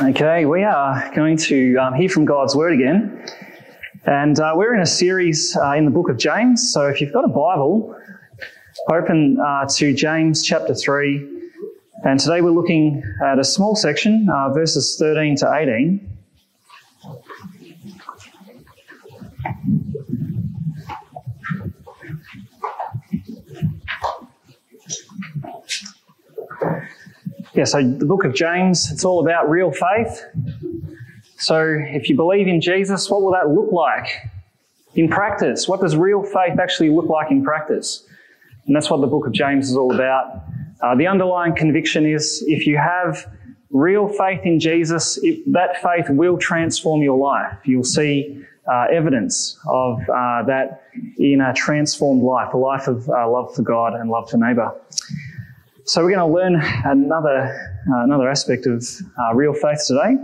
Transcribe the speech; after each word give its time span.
Okay, 0.00 0.44
we 0.44 0.62
are 0.62 1.12
going 1.12 1.36
to 1.36 1.76
um, 1.76 1.92
hear 1.92 2.08
from 2.08 2.24
God's 2.24 2.54
Word 2.54 2.72
again. 2.72 3.26
And 4.04 4.38
uh, 4.38 4.52
we're 4.54 4.72
in 4.72 4.80
a 4.80 4.86
series 4.86 5.56
uh, 5.56 5.72
in 5.72 5.86
the 5.86 5.90
book 5.90 6.08
of 6.08 6.16
James. 6.16 6.72
So 6.72 6.86
if 6.86 7.00
you've 7.00 7.12
got 7.12 7.24
a 7.24 7.28
Bible, 7.28 7.96
open 8.88 9.40
uh, 9.44 9.66
to 9.70 9.92
James 9.92 10.44
chapter 10.44 10.72
3. 10.72 11.48
And 12.04 12.20
today 12.20 12.42
we're 12.42 12.52
looking 12.52 13.02
at 13.26 13.40
a 13.40 13.44
small 13.44 13.74
section, 13.74 14.28
uh, 14.32 14.50
verses 14.50 14.96
13 15.00 15.34
to 15.38 15.52
18. 15.52 16.17
Yeah, 27.58 27.64
so 27.64 27.82
the 27.82 28.06
book 28.06 28.22
of 28.22 28.36
James, 28.36 28.88
it's 28.92 29.04
all 29.04 29.18
about 29.18 29.50
real 29.50 29.72
faith. 29.72 30.24
So 31.38 31.60
if 31.60 32.08
you 32.08 32.14
believe 32.14 32.46
in 32.46 32.60
Jesus, 32.60 33.10
what 33.10 33.20
will 33.20 33.32
that 33.32 33.48
look 33.48 33.72
like 33.72 34.06
in 34.94 35.08
practice? 35.08 35.66
What 35.66 35.80
does 35.80 35.96
real 35.96 36.22
faith 36.22 36.60
actually 36.60 36.90
look 36.90 37.08
like 37.08 37.32
in 37.32 37.42
practice? 37.42 38.06
And 38.68 38.76
that's 38.76 38.88
what 38.88 39.00
the 39.00 39.08
book 39.08 39.26
of 39.26 39.32
James 39.32 39.68
is 39.70 39.76
all 39.76 39.92
about. 39.92 40.40
Uh, 40.80 40.94
the 40.94 41.08
underlying 41.08 41.52
conviction 41.56 42.06
is 42.06 42.44
if 42.46 42.64
you 42.64 42.76
have 42.76 43.28
real 43.70 44.08
faith 44.08 44.42
in 44.44 44.60
Jesus, 44.60 45.18
it, 45.24 45.42
that 45.52 45.82
faith 45.82 46.08
will 46.10 46.38
transform 46.38 47.02
your 47.02 47.18
life. 47.18 47.58
You'll 47.64 47.82
see 47.82 48.40
uh, 48.70 48.86
evidence 48.92 49.58
of 49.66 50.00
uh, 50.02 50.44
that 50.44 50.84
in 51.18 51.40
a 51.40 51.52
transformed 51.54 52.22
life, 52.22 52.54
a 52.54 52.56
life 52.56 52.86
of 52.86 53.08
uh, 53.08 53.28
love 53.28 53.52
for 53.52 53.62
God 53.62 53.94
and 53.94 54.10
love 54.10 54.30
for 54.30 54.36
neighbour. 54.36 54.72
So 55.88 56.04
we're 56.04 56.14
going 56.14 56.18
to 56.18 56.26
learn 56.26 56.60
another 56.84 57.80
uh, 57.90 58.02
another 58.04 58.28
aspect 58.28 58.66
of 58.66 58.86
uh, 59.18 59.34
real 59.34 59.54
faith 59.54 59.80
today, 59.86 60.16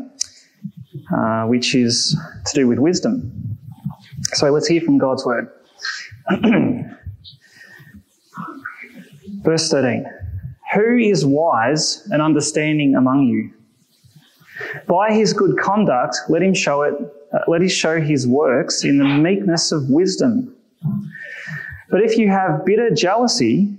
uh, 1.17 1.47
which 1.47 1.75
is 1.75 2.15
to 2.45 2.55
do 2.55 2.69
with 2.69 2.79
wisdom. 2.79 3.57
So 4.35 4.51
let's 4.51 4.67
hear 4.67 4.83
from 4.83 4.99
God's 4.99 5.25
word. 5.25 5.49
Verse 9.43 9.71
13. 9.71 10.05
Who 10.75 10.97
is 10.99 11.25
wise 11.25 12.07
and 12.11 12.21
understanding 12.21 12.95
among 12.95 13.23
you? 13.29 13.51
By 14.87 15.15
his 15.15 15.33
good 15.33 15.57
conduct, 15.59 16.19
let 16.29 16.43
him 16.43 16.53
show 16.53 16.83
it, 16.83 16.93
uh, 17.33 17.39
let 17.49 17.63
him 17.63 17.69
show 17.69 18.03
his 18.03 18.29
works 18.29 18.85
in 18.85 18.99
the 18.99 19.07
meekness 19.07 19.73
of 19.73 19.89
wisdom. 19.89 20.55
But 21.89 22.03
if 22.03 22.19
you 22.19 22.29
have 22.29 22.67
bitter 22.67 22.91
jealousy 22.91 23.79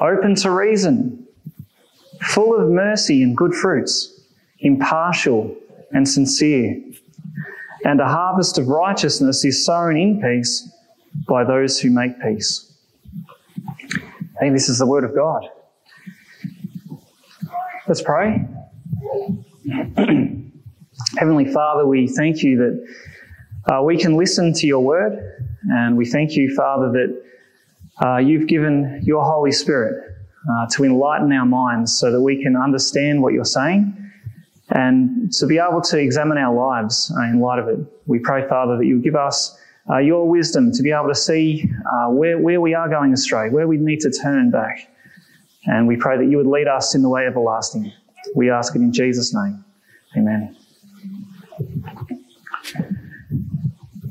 open 0.00 0.34
to 0.36 0.50
reason, 0.50 1.26
full 2.22 2.58
of 2.58 2.68
mercy 2.70 3.22
and 3.22 3.36
good 3.36 3.54
fruits, 3.54 4.20
impartial 4.60 5.56
and 5.92 6.08
sincere. 6.08 6.82
And 7.84 8.00
a 8.00 8.08
harvest 8.08 8.58
of 8.58 8.68
righteousness 8.68 9.44
is 9.44 9.64
sown 9.64 9.96
in 9.96 10.20
peace 10.20 10.68
by 11.28 11.44
those 11.44 11.78
who 11.80 11.90
make 11.90 12.20
peace. 12.20 12.72
I 14.36 14.40
think 14.40 14.54
this 14.54 14.68
is 14.68 14.78
the 14.78 14.86
word 14.86 15.04
of 15.04 15.14
God. 15.14 15.48
Let's 17.86 18.02
pray. 18.02 18.44
Heavenly 21.16 21.52
Father, 21.52 21.86
we 21.86 22.06
thank 22.06 22.42
you 22.42 22.58
that 22.58 23.74
uh, 23.74 23.82
we 23.82 23.96
can 23.96 24.16
listen 24.16 24.52
to 24.52 24.66
your 24.66 24.80
word, 24.80 25.48
and 25.70 25.96
we 25.96 26.04
thank 26.04 26.36
you, 26.36 26.54
Father, 26.54 26.90
that 26.92 27.22
uh, 28.04 28.18
you've 28.18 28.48
given 28.48 29.00
your 29.04 29.24
Holy 29.24 29.52
Spirit 29.52 30.16
uh, 30.50 30.66
to 30.72 30.84
enlighten 30.84 31.32
our 31.32 31.46
minds 31.46 31.96
so 31.96 32.12
that 32.12 32.20
we 32.20 32.42
can 32.42 32.56
understand 32.56 33.22
what 33.22 33.32
you're 33.32 33.44
saying 33.44 33.94
and 34.70 35.32
to 35.32 35.46
be 35.46 35.58
able 35.58 35.80
to 35.80 35.98
examine 35.98 36.38
our 36.38 36.54
lives 36.54 37.12
uh, 37.16 37.22
in 37.22 37.40
light 37.40 37.58
of 37.58 37.68
it. 37.68 37.78
We 38.06 38.18
pray, 38.18 38.46
Father, 38.48 38.76
that 38.76 38.86
you 38.86 39.00
give 39.00 39.16
us 39.16 39.58
uh, 39.90 39.98
your 39.98 40.28
wisdom 40.28 40.70
to 40.72 40.82
be 40.82 40.92
able 40.92 41.08
to 41.08 41.14
see 41.14 41.70
uh, 41.90 42.10
where, 42.10 42.38
where 42.38 42.60
we 42.60 42.74
are 42.74 42.88
going 42.88 43.12
astray, 43.12 43.48
where 43.48 43.66
we 43.66 43.78
need 43.78 44.00
to 44.00 44.10
turn 44.10 44.50
back. 44.50 44.90
And 45.64 45.88
we 45.88 45.96
pray 45.96 46.18
that 46.18 46.26
you 46.26 46.36
would 46.36 46.46
lead 46.46 46.68
us 46.68 46.94
in 46.94 47.02
the 47.02 47.08
way 47.08 47.26
everlasting. 47.26 47.92
We 48.34 48.50
ask 48.50 48.76
it 48.76 48.80
in 48.80 48.92
Jesus' 48.92 49.34
name. 49.34 49.64
Amen. 50.16 50.57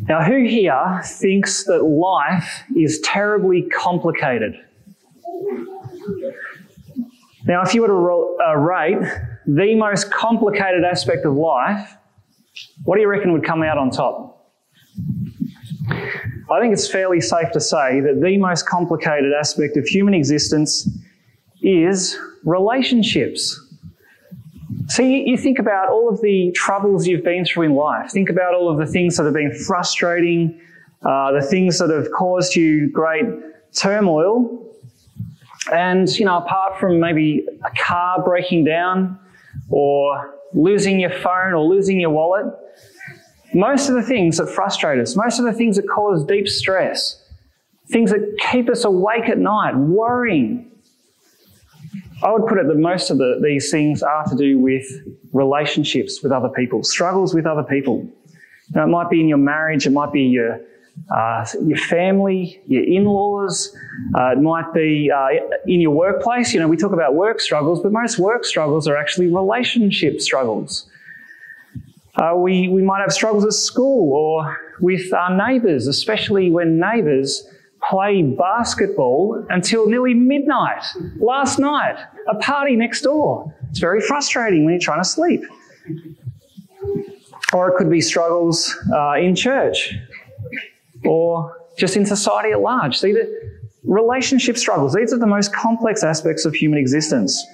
Now, 0.07 0.23
who 0.23 0.45
here 0.45 1.01
thinks 1.03 1.65
that 1.65 1.83
life 1.83 2.63
is 2.75 3.01
terribly 3.01 3.63
complicated? 3.63 4.53
Now, 7.45 7.61
if 7.61 7.73
you 7.73 7.81
were 7.81 7.87
to 7.87 8.37
uh, 8.45 8.55
rate 8.55 8.99
the 9.45 9.75
most 9.75 10.11
complicated 10.11 10.83
aspect 10.83 11.25
of 11.25 11.33
life, 11.35 11.95
what 12.83 12.95
do 12.95 13.01
you 13.01 13.07
reckon 13.07 13.33
would 13.33 13.45
come 13.45 13.63
out 13.63 13.77
on 13.77 13.89
top? 13.89 14.53
I 16.49 16.61
think 16.61 16.71
it's 16.73 16.89
fairly 16.89 17.19
safe 17.19 17.51
to 17.51 17.59
say 17.59 17.99
that 17.99 18.21
the 18.21 18.37
most 18.37 18.67
complicated 18.67 19.33
aspect 19.37 19.75
of 19.75 19.85
human 19.85 20.13
existence 20.13 20.89
is 21.61 22.17
relationships. 22.45 23.66
See, 24.87 25.23
you 25.27 25.37
think 25.37 25.59
about 25.59 25.89
all 25.89 26.07
of 26.07 26.21
the 26.21 26.51
troubles 26.53 27.07
you've 27.07 27.23
been 27.23 27.43
through 27.43 27.65
in 27.65 27.73
life. 27.75 28.11
Think 28.11 28.29
about 28.29 28.53
all 28.53 28.69
of 28.69 28.77
the 28.77 28.85
things 28.85 29.17
that 29.17 29.25
have 29.25 29.33
been 29.33 29.53
frustrating, 29.53 30.61
uh, 31.03 31.33
the 31.33 31.41
things 31.41 31.79
that 31.79 31.89
have 31.89 32.09
caused 32.11 32.55
you 32.55 32.89
great 32.89 33.25
turmoil. 33.73 34.65
And, 35.73 36.07
you 36.17 36.23
know, 36.25 36.37
apart 36.37 36.79
from 36.79 37.01
maybe 37.01 37.45
a 37.65 37.71
car 37.77 38.23
breaking 38.23 38.63
down 38.63 39.19
or 39.69 40.35
losing 40.53 41.01
your 41.01 41.11
phone 41.11 41.53
or 41.53 41.65
losing 41.65 41.99
your 41.99 42.11
wallet, 42.11 42.45
most 43.53 43.89
of 43.89 43.95
the 43.95 44.03
things 44.03 44.37
that 44.37 44.47
frustrate 44.47 44.99
us, 44.99 45.17
most 45.17 45.37
of 45.37 45.43
the 45.43 45.53
things 45.53 45.75
that 45.75 45.87
cause 45.89 46.23
deep 46.25 46.47
stress, 46.47 47.21
things 47.89 48.11
that 48.11 48.37
keep 48.51 48.69
us 48.69 48.85
awake 48.85 49.27
at 49.27 49.37
night, 49.37 49.75
worrying, 49.75 50.71
I 52.23 52.31
would 52.31 52.47
put 52.47 52.57
it 52.57 52.67
that 52.67 52.77
most 52.77 53.11
of 53.11 53.17
the, 53.17 53.39
these 53.43 53.69
things 53.69 54.01
are 54.01 54.25
to 54.25 54.35
do 54.35 54.57
with 54.57 54.85
relationships 55.33 56.23
with 56.23 56.31
other 56.31 56.49
people, 56.49 56.83
struggles 56.83 57.33
with 57.33 57.45
other 57.45 57.63
people. 57.63 58.07
Now, 58.71 58.85
it 58.85 58.87
might 58.87 59.09
be 59.09 59.21
in 59.21 59.27
your 59.27 59.37
marriage, 59.37 59.85
it 59.85 59.91
might 59.91 60.11
be 60.11 60.23
your 60.23 60.59
uh, 61.15 61.45
your 61.63 61.77
family, 61.77 62.59
your 62.65 62.83
in-laws. 62.83 63.71
Uh, 64.15 64.31
it 64.31 64.41
might 64.41 64.73
be 64.73 65.11
uh, 65.15 65.27
in 65.67 65.79
your 65.79 65.91
workplace. 65.91 66.53
You 66.53 66.59
know, 66.59 66.67
we 66.67 66.75
talk 66.75 66.91
about 66.91 67.13
work 67.13 67.39
struggles, 67.39 67.81
but 67.81 67.91
most 67.91 68.17
work 68.17 68.43
struggles 68.43 68.87
are 68.87 68.97
actually 68.97 69.27
relationship 69.27 70.19
struggles. 70.21 70.89
Uh, 72.15 72.33
we 72.35 72.67
we 72.67 72.81
might 72.81 73.01
have 73.01 73.13
struggles 73.13 73.45
at 73.45 73.53
school 73.53 74.11
or 74.11 74.57
with 74.79 75.13
our 75.13 75.35
neighbours, 75.37 75.85
especially 75.85 76.49
when 76.49 76.79
neighbours 76.79 77.47
play 77.81 78.21
basketball 78.21 79.45
until 79.49 79.87
nearly 79.87 80.13
midnight 80.13 80.83
last 81.17 81.59
night, 81.59 81.97
a 82.27 82.35
party 82.35 82.75
next 82.75 83.01
door. 83.01 83.53
It's 83.69 83.79
very 83.79 84.01
frustrating 84.01 84.65
when 84.65 84.73
you're 84.73 84.81
trying 84.81 85.01
to 85.01 85.07
sleep. 85.07 85.41
Or 87.53 87.69
it 87.69 87.77
could 87.77 87.89
be 87.89 88.01
struggles 88.01 88.75
uh, 88.93 89.13
in 89.13 89.35
church 89.35 89.93
or 91.05 91.55
just 91.77 91.95
in 91.95 92.05
society 92.05 92.51
at 92.51 92.61
large. 92.61 92.97
See, 92.97 93.13
the 93.13 93.31
relationship 93.83 94.57
struggles, 94.57 94.93
these 94.93 95.13
are 95.13 95.19
the 95.19 95.27
most 95.27 95.53
complex 95.53 96.03
aspects 96.03 96.45
of 96.45 96.53
human 96.53 96.79
existence. 96.79 97.45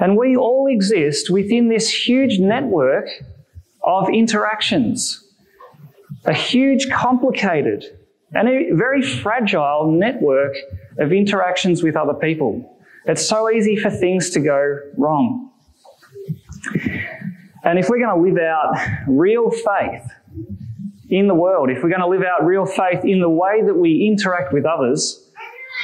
And 0.00 0.16
we 0.16 0.36
all 0.36 0.66
exist 0.66 1.30
within 1.30 1.68
this 1.68 1.88
huge 1.88 2.40
network 2.40 3.08
of 3.84 4.08
interactions, 4.08 5.22
a 6.24 6.32
huge, 6.32 6.90
complicated, 6.90 7.84
and 8.34 8.48
a 8.48 8.70
very 8.72 9.02
fragile 9.02 9.90
network 9.90 10.54
of 10.98 11.12
interactions 11.12 11.82
with 11.82 11.96
other 11.96 12.14
people. 12.14 12.78
It's 13.06 13.26
so 13.26 13.50
easy 13.50 13.76
for 13.76 13.90
things 13.90 14.30
to 14.30 14.40
go 14.40 14.78
wrong. 14.96 15.50
And 17.64 17.78
if 17.78 17.88
we're 17.88 17.98
going 17.98 18.16
to 18.16 18.30
live 18.30 18.42
out 18.42 18.74
real 19.06 19.50
faith 19.50 20.02
in 21.08 21.28
the 21.28 21.34
world, 21.34 21.70
if 21.70 21.82
we're 21.82 21.88
going 21.88 22.00
to 22.00 22.06
live 22.06 22.22
out 22.22 22.44
real 22.44 22.66
faith 22.66 23.04
in 23.04 23.20
the 23.20 23.28
way 23.28 23.62
that 23.64 23.74
we 23.74 24.06
interact 24.06 24.52
with 24.52 24.64
others, 24.64 25.30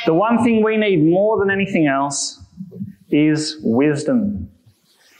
the 0.07 0.15
one 0.15 0.43
thing 0.43 0.63
we 0.63 0.77
need 0.77 1.05
more 1.05 1.39
than 1.39 1.51
anything 1.51 1.87
else 1.87 2.43
is 3.11 3.59
wisdom. 3.63 4.51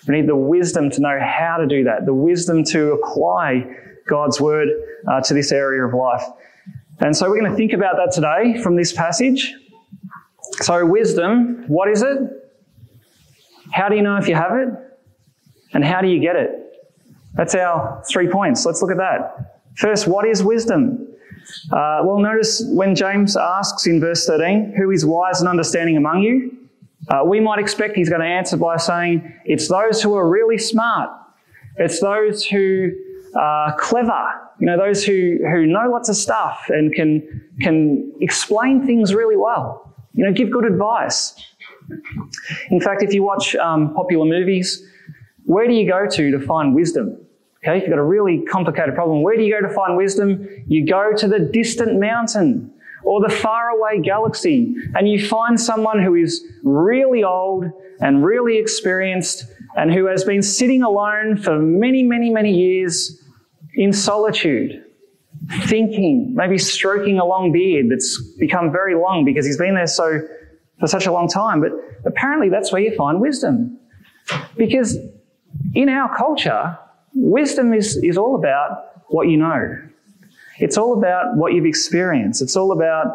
We 0.07 0.17
need 0.17 0.29
the 0.29 0.37
wisdom 0.37 0.91
to 0.91 1.01
know 1.01 1.19
how 1.21 1.59
to 1.59 1.67
do 1.67 1.85
that, 1.85 2.07
the 2.07 2.15
wisdom 2.15 2.65
to 2.65 2.93
apply 2.93 3.77
God's 4.07 4.41
word 4.41 4.69
uh, 5.07 5.21
to 5.23 5.35
this 5.35 5.53
area 5.53 5.85
of 5.87 5.95
life. 5.95 6.25
And 7.01 7.17
so 7.17 7.31
we're 7.31 7.41
going 7.41 7.51
to 7.51 7.57
think 7.57 7.73
about 7.73 7.97
that 7.97 8.13
today 8.13 8.63
from 8.63 8.77
this 8.77 8.93
passage. 8.93 9.55
So, 10.61 10.85
wisdom, 10.85 11.65
what 11.67 11.89
is 11.89 12.03
it? 12.03 12.19
How 13.73 13.89
do 13.89 13.97
you 13.97 14.03
know 14.03 14.17
if 14.17 14.29
you 14.29 14.35
have 14.35 14.53
it? 14.53 14.69
And 15.73 15.83
how 15.83 16.03
do 16.03 16.09
you 16.09 16.21
get 16.21 16.37
it? 16.37 16.51
That's 17.35 17.55
our 17.55 18.03
three 18.11 18.29
points. 18.29 18.67
Let's 18.67 18.83
look 18.83 18.91
at 18.91 18.99
that. 18.99 19.63
First, 19.77 20.07
what 20.07 20.27
is 20.27 20.43
wisdom? 20.43 21.09
Uh, 21.73 22.03
well, 22.05 22.19
notice 22.19 22.63
when 22.67 22.95
James 22.95 23.35
asks 23.37 23.87
in 23.87 23.99
verse 23.99 24.27
13, 24.27 24.75
who 24.77 24.91
is 24.91 25.07
wise 25.07 25.41
and 25.41 25.49
understanding 25.49 25.97
among 25.97 26.21
you? 26.21 26.57
Uh, 27.09 27.23
we 27.25 27.41
might 27.41 27.59
expect 27.59 27.97
he's 27.97 28.11
going 28.11 28.21
to 28.21 28.27
answer 28.27 28.59
by 28.59 28.77
saying, 28.77 29.33
it's 29.47 29.69
those 29.69 30.03
who 30.03 30.15
are 30.15 30.29
really 30.29 30.59
smart. 30.59 31.09
It's 31.77 32.01
those 32.01 32.45
who 32.45 32.93
are 33.37 33.77
clever. 33.79 34.25
You 34.59 34.67
know, 34.67 34.77
those 34.77 35.05
who, 35.05 35.39
who 35.43 35.67
know 35.67 35.89
lots 35.91 36.09
of 36.09 36.17
stuff 36.17 36.67
and 36.69 36.93
can, 36.95 37.51
can 37.61 38.13
explain 38.21 38.87
things 38.87 39.15
really 39.15 39.37
well. 39.37 39.95
You 40.15 40.25
know, 40.25 40.33
give 40.33 40.51
good 40.51 40.65
advice. 40.65 41.35
In 42.71 42.81
fact, 42.81 43.03
if 43.03 43.13
you 43.15 43.23
watch 43.23 43.55
um, 43.57 43.95
popular 43.95 44.27
movies, 44.27 44.85
where 45.45 45.67
do 45.67 45.73
you 45.73 45.89
go 45.89 46.07
to 46.07 46.31
to 46.31 46.41
find 46.41 46.75
wisdom? 46.75 47.17
Okay, 47.63 47.77
if 47.77 47.83
you've 47.83 47.91
got 47.91 47.99
a 47.99 48.05
really 48.05 48.43
complicated 48.51 48.95
problem, 48.95 49.23
where 49.23 49.37
do 49.37 49.43
you 49.43 49.53
go 49.53 49.67
to 49.67 49.73
find 49.75 49.97
wisdom? 49.97 50.47
You 50.67 50.87
go 50.87 51.13
to 51.15 51.29
the 51.29 51.39
distant 51.39 52.01
mountain 52.01 52.73
or 53.03 53.21
the 53.21 53.35
faraway 53.35 54.01
galaxy 54.01 54.75
and 54.95 55.09
you 55.09 55.25
find 55.27 55.61
someone 55.61 56.03
who 56.03 56.15
is 56.15 56.45
really 56.63 57.25
old 57.25 57.65
and 58.01 58.25
really 58.25 58.59
experienced 58.59 59.45
and 59.77 59.93
who 59.93 60.07
has 60.07 60.25
been 60.25 60.43
sitting 60.43 60.83
alone 60.83 61.37
for 61.37 61.59
many, 61.59 62.03
many, 62.03 62.31
many 62.31 62.53
years 62.53 63.23
in 63.75 63.93
solitude, 63.93 64.85
thinking, 65.65 66.35
maybe 66.35 66.59
stroking 66.59 67.19
a 67.19 67.25
long 67.25 67.53
beard 67.53 67.87
that's 67.91 68.21
become 68.39 68.73
very 68.73 68.95
long 68.95 69.25
because 69.25 69.47
he's 69.47 69.59
been 69.59 69.75
there 69.75 69.87
so 69.87 70.21
for 70.81 70.87
such 70.87 71.07
a 71.07 71.13
long 71.13 71.29
time. 71.29 71.61
But 71.61 71.73
apparently 72.05 72.49
that's 72.49 72.73
where 72.73 72.83
you 72.83 72.95
find 72.97 73.21
wisdom. 73.21 73.79
Because 74.57 74.99
in 75.75 75.89
our 75.89 76.15
culture, 76.17 76.79
Wisdom 77.15 77.75
is, 77.75 77.97
is 78.03 78.17
all 78.17 78.37
about 78.37 79.05
what 79.09 79.29
you 79.29 79.37
know. 79.37 79.79
It's 80.61 80.77
all 80.77 80.97
about 80.97 81.37
what 81.37 81.53
you've 81.53 81.67
experienced. 81.67 82.43
It's 82.43 82.57
all 82.57 82.73
about 82.73 83.07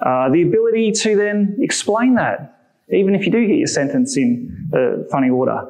uh, 0.00 0.28
the 0.30 0.42
ability 0.42 0.92
to 0.92 1.16
then 1.16 1.56
explain 1.60 2.14
that, 2.14 2.58
even 2.92 3.14
if 3.14 3.24
you 3.24 3.32
do 3.32 3.46
get 3.46 3.56
your 3.56 3.66
sentence 3.66 4.16
in 4.16 4.70
a 4.72 5.08
funny 5.10 5.30
order. 5.30 5.66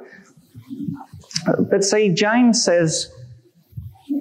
But 1.70 1.84
see, 1.84 2.08
James 2.08 2.62
says 2.62 3.12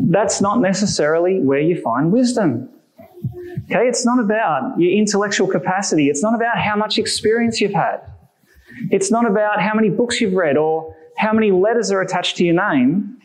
that's 0.09 0.41
not 0.41 0.59
necessarily 0.59 1.39
where 1.39 1.61
you 1.61 1.81
find 1.81 2.11
wisdom. 2.11 2.69
Okay, 3.65 3.87
it's 3.87 4.05
not 4.05 4.19
about 4.19 4.77
your 4.77 4.91
intellectual 4.91 5.47
capacity. 5.47 6.09
It's 6.09 6.21
not 6.21 6.35
about 6.35 6.57
how 6.57 6.75
much 6.75 6.97
experience 6.97 7.61
you've 7.61 7.73
had. 7.73 8.01
It's 8.91 9.11
not 9.11 9.25
about 9.25 9.61
how 9.61 9.73
many 9.73 9.89
books 9.89 10.19
you've 10.19 10.33
read 10.33 10.57
or 10.57 10.95
how 11.17 11.31
many 11.31 11.51
letters 11.51 11.91
are 11.91 12.01
attached 12.01 12.37
to 12.37 12.43
your 12.43 12.55
name. 12.55 13.17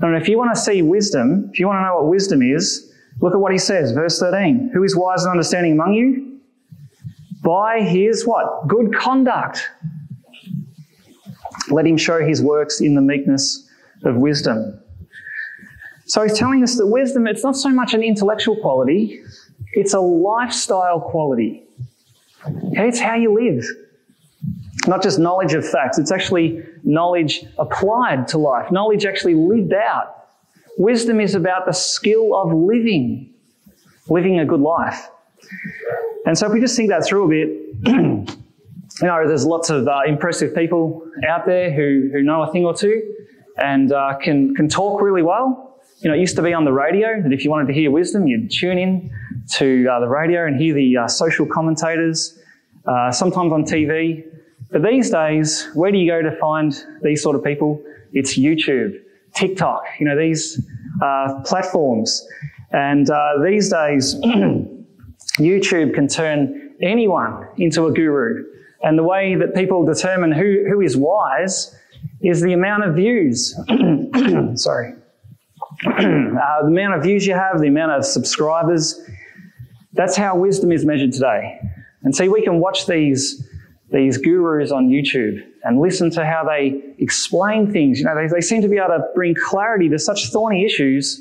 And 0.00 0.16
if 0.16 0.28
you 0.28 0.38
want 0.38 0.54
to 0.54 0.60
see 0.60 0.82
wisdom, 0.82 1.50
if 1.52 1.58
you 1.58 1.66
want 1.66 1.78
to 1.78 1.82
know 1.82 1.96
what 1.96 2.08
wisdom 2.08 2.42
is, 2.42 2.92
look 3.20 3.32
at 3.32 3.40
what 3.40 3.52
he 3.52 3.58
says, 3.58 3.92
verse 3.92 4.18
13. 4.18 4.70
Who 4.74 4.82
is 4.82 4.96
wise 4.96 5.24
and 5.24 5.30
understanding 5.30 5.72
among 5.72 5.94
you? 5.94 6.40
By 7.42 7.82
his 7.82 8.26
what? 8.26 8.66
Good 8.68 8.94
conduct. 8.94 9.68
Let 11.70 11.86
him 11.86 11.96
show 11.96 12.26
his 12.26 12.42
works 12.42 12.80
in 12.80 12.94
the 12.94 13.00
meekness 13.00 13.68
of 14.04 14.16
wisdom. 14.16 14.80
So 16.06 16.22
he's 16.22 16.36
telling 16.36 16.62
us 16.62 16.76
that 16.76 16.86
wisdom, 16.86 17.26
it's 17.26 17.42
not 17.42 17.56
so 17.56 17.70
much 17.70 17.94
an 17.94 18.02
intellectual 18.02 18.56
quality, 18.56 19.22
it's 19.72 19.94
a 19.94 20.00
lifestyle 20.00 21.00
quality. 21.00 21.64
It's 22.72 23.00
how 23.00 23.14
you 23.14 23.32
live 23.32 23.64
not 24.86 25.02
just 25.02 25.18
knowledge 25.18 25.54
of 25.54 25.66
facts, 25.68 25.98
it's 25.98 26.12
actually 26.12 26.62
knowledge 26.82 27.44
applied 27.58 28.28
to 28.28 28.38
life, 28.38 28.70
knowledge 28.70 29.04
actually 29.04 29.34
lived 29.34 29.72
out. 29.72 30.28
Wisdom 30.76 31.20
is 31.20 31.34
about 31.34 31.66
the 31.66 31.72
skill 31.72 32.34
of 32.34 32.52
living, 32.52 33.32
living 34.08 34.40
a 34.40 34.44
good 34.44 34.60
life. 34.60 35.08
And 36.26 36.36
so 36.36 36.46
if 36.46 36.52
we 36.52 36.60
just 36.60 36.76
think 36.76 36.88
that 36.88 37.04
through 37.04 37.24
a 37.24 37.28
bit, 37.28 37.48
you 37.86 39.06
know, 39.06 39.26
there's 39.26 39.46
lots 39.46 39.70
of 39.70 39.86
uh, 39.86 40.00
impressive 40.06 40.54
people 40.54 41.06
out 41.28 41.46
there 41.46 41.72
who, 41.72 42.10
who 42.12 42.22
know 42.22 42.42
a 42.42 42.52
thing 42.52 42.64
or 42.64 42.74
two 42.74 43.14
and 43.56 43.92
uh, 43.92 44.14
can, 44.22 44.54
can 44.54 44.68
talk 44.68 45.00
really 45.00 45.22
well. 45.22 45.80
You 46.00 46.10
know, 46.10 46.16
it 46.16 46.20
used 46.20 46.36
to 46.36 46.42
be 46.42 46.52
on 46.52 46.64
the 46.64 46.72
radio 46.72 47.22
that 47.22 47.32
if 47.32 47.44
you 47.44 47.50
wanted 47.50 47.68
to 47.68 47.74
hear 47.74 47.90
wisdom, 47.90 48.26
you'd 48.26 48.50
tune 48.50 48.78
in 48.78 49.10
to 49.52 49.86
uh, 49.86 50.00
the 50.00 50.08
radio 50.08 50.46
and 50.46 50.56
hear 50.56 50.74
the 50.74 50.96
uh, 50.96 51.08
social 51.08 51.46
commentators. 51.46 52.38
Uh, 52.86 53.10
sometimes 53.10 53.52
on 53.52 53.64
TV, 53.64 54.24
but 54.74 54.82
these 54.82 55.08
days, 55.08 55.70
where 55.74 55.92
do 55.92 55.98
you 55.98 56.10
go 56.10 56.20
to 56.20 56.36
find 56.38 56.74
these 57.00 57.22
sort 57.22 57.36
of 57.36 57.44
people? 57.44 57.80
It's 58.12 58.36
YouTube, 58.36 59.00
TikTok, 59.32 59.84
you 60.00 60.06
know, 60.06 60.18
these 60.18 60.60
uh, 61.00 61.42
platforms. 61.44 62.26
And 62.72 63.08
uh, 63.08 63.34
these 63.44 63.70
days, 63.70 64.16
YouTube 65.38 65.94
can 65.94 66.08
turn 66.08 66.74
anyone 66.82 67.46
into 67.56 67.86
a 67.86 67.92
guru. 67.92 68.46
And 68.82 68.98
the 68.98 69.04
way 69.04 69.36
that 69.36 69.54
people 69.54 69.84
determine 69.84 70.32
who, 70.32 70.64
who 70.68 70.80
is 70.80 70.96
wise 70.96 71.78
is 72.20 72.40
the 72.40 72.52
amount 72.52 72.82
of 72.82 72.96
views. 72.96 73.56
Sorry. 74.56 74.92
uh, 75.86 76.62
the 76.62 76.66
amount 76.66 76.94
of 76.94 77.04
views 77.04 77.28
you 77.28 77.34
have, 77.34 77.60
the 77.60 77.68
amount 77.68 77.92
of 77.92 78.04
subscribers. 78.04 79.00
That's 79.92 80.16
how 80.16 80.36
wisdom 80.36 80.72
is 80.72 80.84
measured 80.84 81.12
today. 81.12 81.60
And 82.02 82.12
see, 82.14 82.28
we 82.28 82.42
can 82.42 82.58
watch 82.58 82.88
these 82.88 83.48
these 83.90 84.18
gurus 84.18 84.70
on 84.70 84.88
YouTube 84.88 85.44
and 85.62 85.80
listen 85.80 86.10
to 86.10 86.24
how 86.24 86.44
they 86.44 86.94
explain 86.98 87.72
things. 87.72 87.98
You 87.98 88.06
know, 88.06 88.14
they, 88.14 88.26
they 88.26 88.40
seem 88.40 88.62
to 88.62 88.68
be 88.68 88.76
able 88.76 88.88
to 88.88 89.04
bring 89.14 89.34
clarity 89.34 89.88
to 89.90 89.98
such 89.98 90.30
thorny 90.30 90.64
issues. 90.64 91.20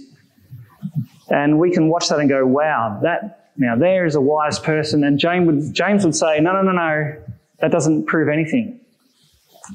And 1.30 1.60
we 1.60 1.71
can 1.71 1.89
watch 1.89 2.10
that 2.10 2.19
and 2.19 2.30
go, 2.30 2.45
wow, 2.45 3.00
that, 3.04 3.51
now 3.57 3.75
there 3.75 4.06
is 4.06 4.15
a 4.15 4.21
wise 4.21 4.60
person. 4.60 5.04
And 5.04 5.19
James 5.19 5.45
would, 5.45 5.74
James 5.74 6.04
would 6.04 6.15
say, 6.15 6.39
no, 6.39 6.54
no, 6.54 6.62
no, 6.62 6.71
no, 6.71 7.24
that 7.60 7.71
doesn't 7.71 8.06
prove 8.06 8.30
anything. 8.30 8.80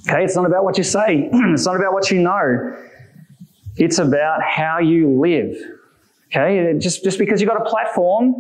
Okay, 0.07 0.25
it's 0.25 0.37
not 0.37 0.45
about 0.45 0.65
what 0.65 0.77
you 0.77 0.85
say. 0.85 1.31
it's 1.33 1.67
not 1.67 1.77
about 1.77 1.93
what 1.93 2.11
you 2.11 2.21
know. 2.21 2.77
It's 3.77 3.99
about 3.99 4.43
how 4.43 4.79
you 4.79 5.09
live. 5.21 5.57
Okay, 6.27 6.79
just, 6.79 7.05
just 7.05 7.19
because 7.19 7.41
you've 7.41 7.49
got 7.49 7.61
a 7.61 7.65
platform 7.65 8.35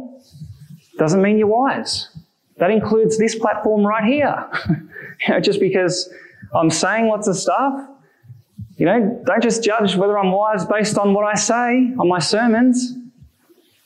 doesn't 0.98 1.22
mean 1.22 1.38
you're 1.38 1.46
wise. 1.46 2.10
That 2.58 2.70
includes 2.70 3.18
this 3.18 3.34
platform 3.34 3.86
right 3.86 4.04
here. 4.04 4.50
you 4.68 5.34
know, 5.34 5.40
just 5.40 5.60
because 5.60 6.12
I'm 6.54 6.70
saying 6.70 7.06
lots 7.06 7.28
of 7.28 7.36
stuff, 7.36 7.88
you 8.76 8.86
know, 8.86 9.22
don't 9.26 9.42
just 9.42 9.64
judge 9.64 9.96
whether 9.96 10.18
I'm 10.18 10.30
wise 10.32 10.64
based 10.64 10.98
on 10.98 11.14
what 11.14 11.24
I 11.24 11.34
say 11.34 11.92
on 11.98 12.08
my 12.08 12.20
sermons. 12.20 12.94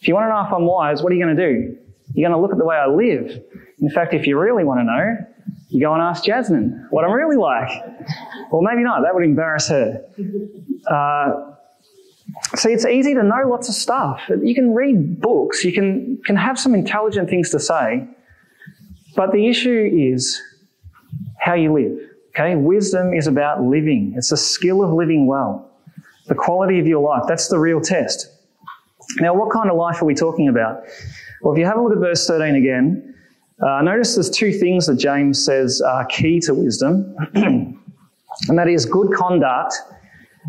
If 0.01 0.09
you 0.09 0.15
want 0.15 0.25
to 0.25 0.29
know 0.29 0.47
if 0.47 0.53
I'm 0.53 0.67
wise, 0.67 1.03
what 1.03 1.13
are 1.13 1.15
you 1.15 1.25
going 1.25 1.37
to 1.37 1.43
do? 1.43 1.77
You're 2.15 2.29
going 2.29 2.37
to 2.37 2.43
look 2.43 2.53
at 2.53 2.59
the 2.59 2.65
way 2.65 2.77
I 2.77 2.87
live. 2.87 3.43
In 3.81 3.89
fact, 3.91 4.15
if 4.15 4.27
you 4.27 4.39
really 4.39 4.65
want 4.65 4.81
to 4.81 4.85
know, 4.85 5.17
you 5.69 5.81
go 5.81 5.95
and 5.95 6.03
ask 6.03 6.25
Jasmine 6.25 6.87
what 6.91 7.05
I'm 7.05 7.13
really 7.13 7.37
like. 7.37 7.71
Well, 8.51 8.61
maybe 8.61 8.83
not, 8.83 9.03
that 9.03 9.15
would 9.15 9.25
embarrass 9.25 9.69
her. 9.69 10.05
Uh, 10.87 11.55
see, 12.55 12.73
it's 12.73 12.85
easy 12.85 13.15
to 13.15 13.23
know 13.23 13.43
lots 13.47 13.69
of 13.69 13.75
stuff. 13.75 14.21
You 14.43 14.55
can 14.55 14.75
read 14.75 15.21
books, 15.21 15.65
you 15.65 15.73
can, 15.73 16.21
can 16.27 16.37
have 16.37 16.59
some 16.59 16.75
intelligent 16.75 17.31
things 17.31 17.49
to 17.51 17.59
say, 17.59 18.07
but 19.15 19.33
the 19.33 19.49
issue 19.49 19.91
is 19.93 20.41
how 21.39 21.55
you 21.55 21.73
live. 21.73 21.99
Okay, 22.31 22.57
wisdom 22.57 23.13
is 23.13 23.27
about 23.27 23.63
living. 23.63 24.15
It's 24.17 24.33
a 24.33 24.37
skill 24.37 24.83
of 24.83 24.93
living 24.93 25.27
well. 25.27 25.71
The 26.29 26.35
quality 26.35 26.79
of 26.79 26.87
your 26.87 27.03
life, 27.03 27.25
that's 27.29 27.49
the 27.49 27.59
real 27.59 27.81
test. 27.81 28.31
Now, 29.19 29.35
what 29.35 29.53
kind 29.53 29.71
of 29.71 29.77
life 29.77 30.01
are 30.01 30.07
we 30.07 30.15
talking 30.15 30.49
about? 30.49 30.85
Well, 31.43 31.53
if 31.53 31.59
you 31.59 31.67
have 31.67 31.77
a 31.77 31.83
look 31.83 31.93
at 31.93 31.99
verse 31.99 32.27
13 32.27 32.55
again, 32.55 33.15
uh, 33.61 33.83
notice 33.83 34.15
there's 34.15 34.31
two 34.31 34.53
things 34.53 34.87
that 34.87 34.97
James 34.97 35.45
says 35.45 35.83
are 35.83 36.07
key 36.07 36.41
to 36.41 36.55
wisdom, 36.55 37.15
and 37.35 37.79
that 38.59 38.69
is 38.69 38.87
good 38.87 39.13
conduct 39.13 39.75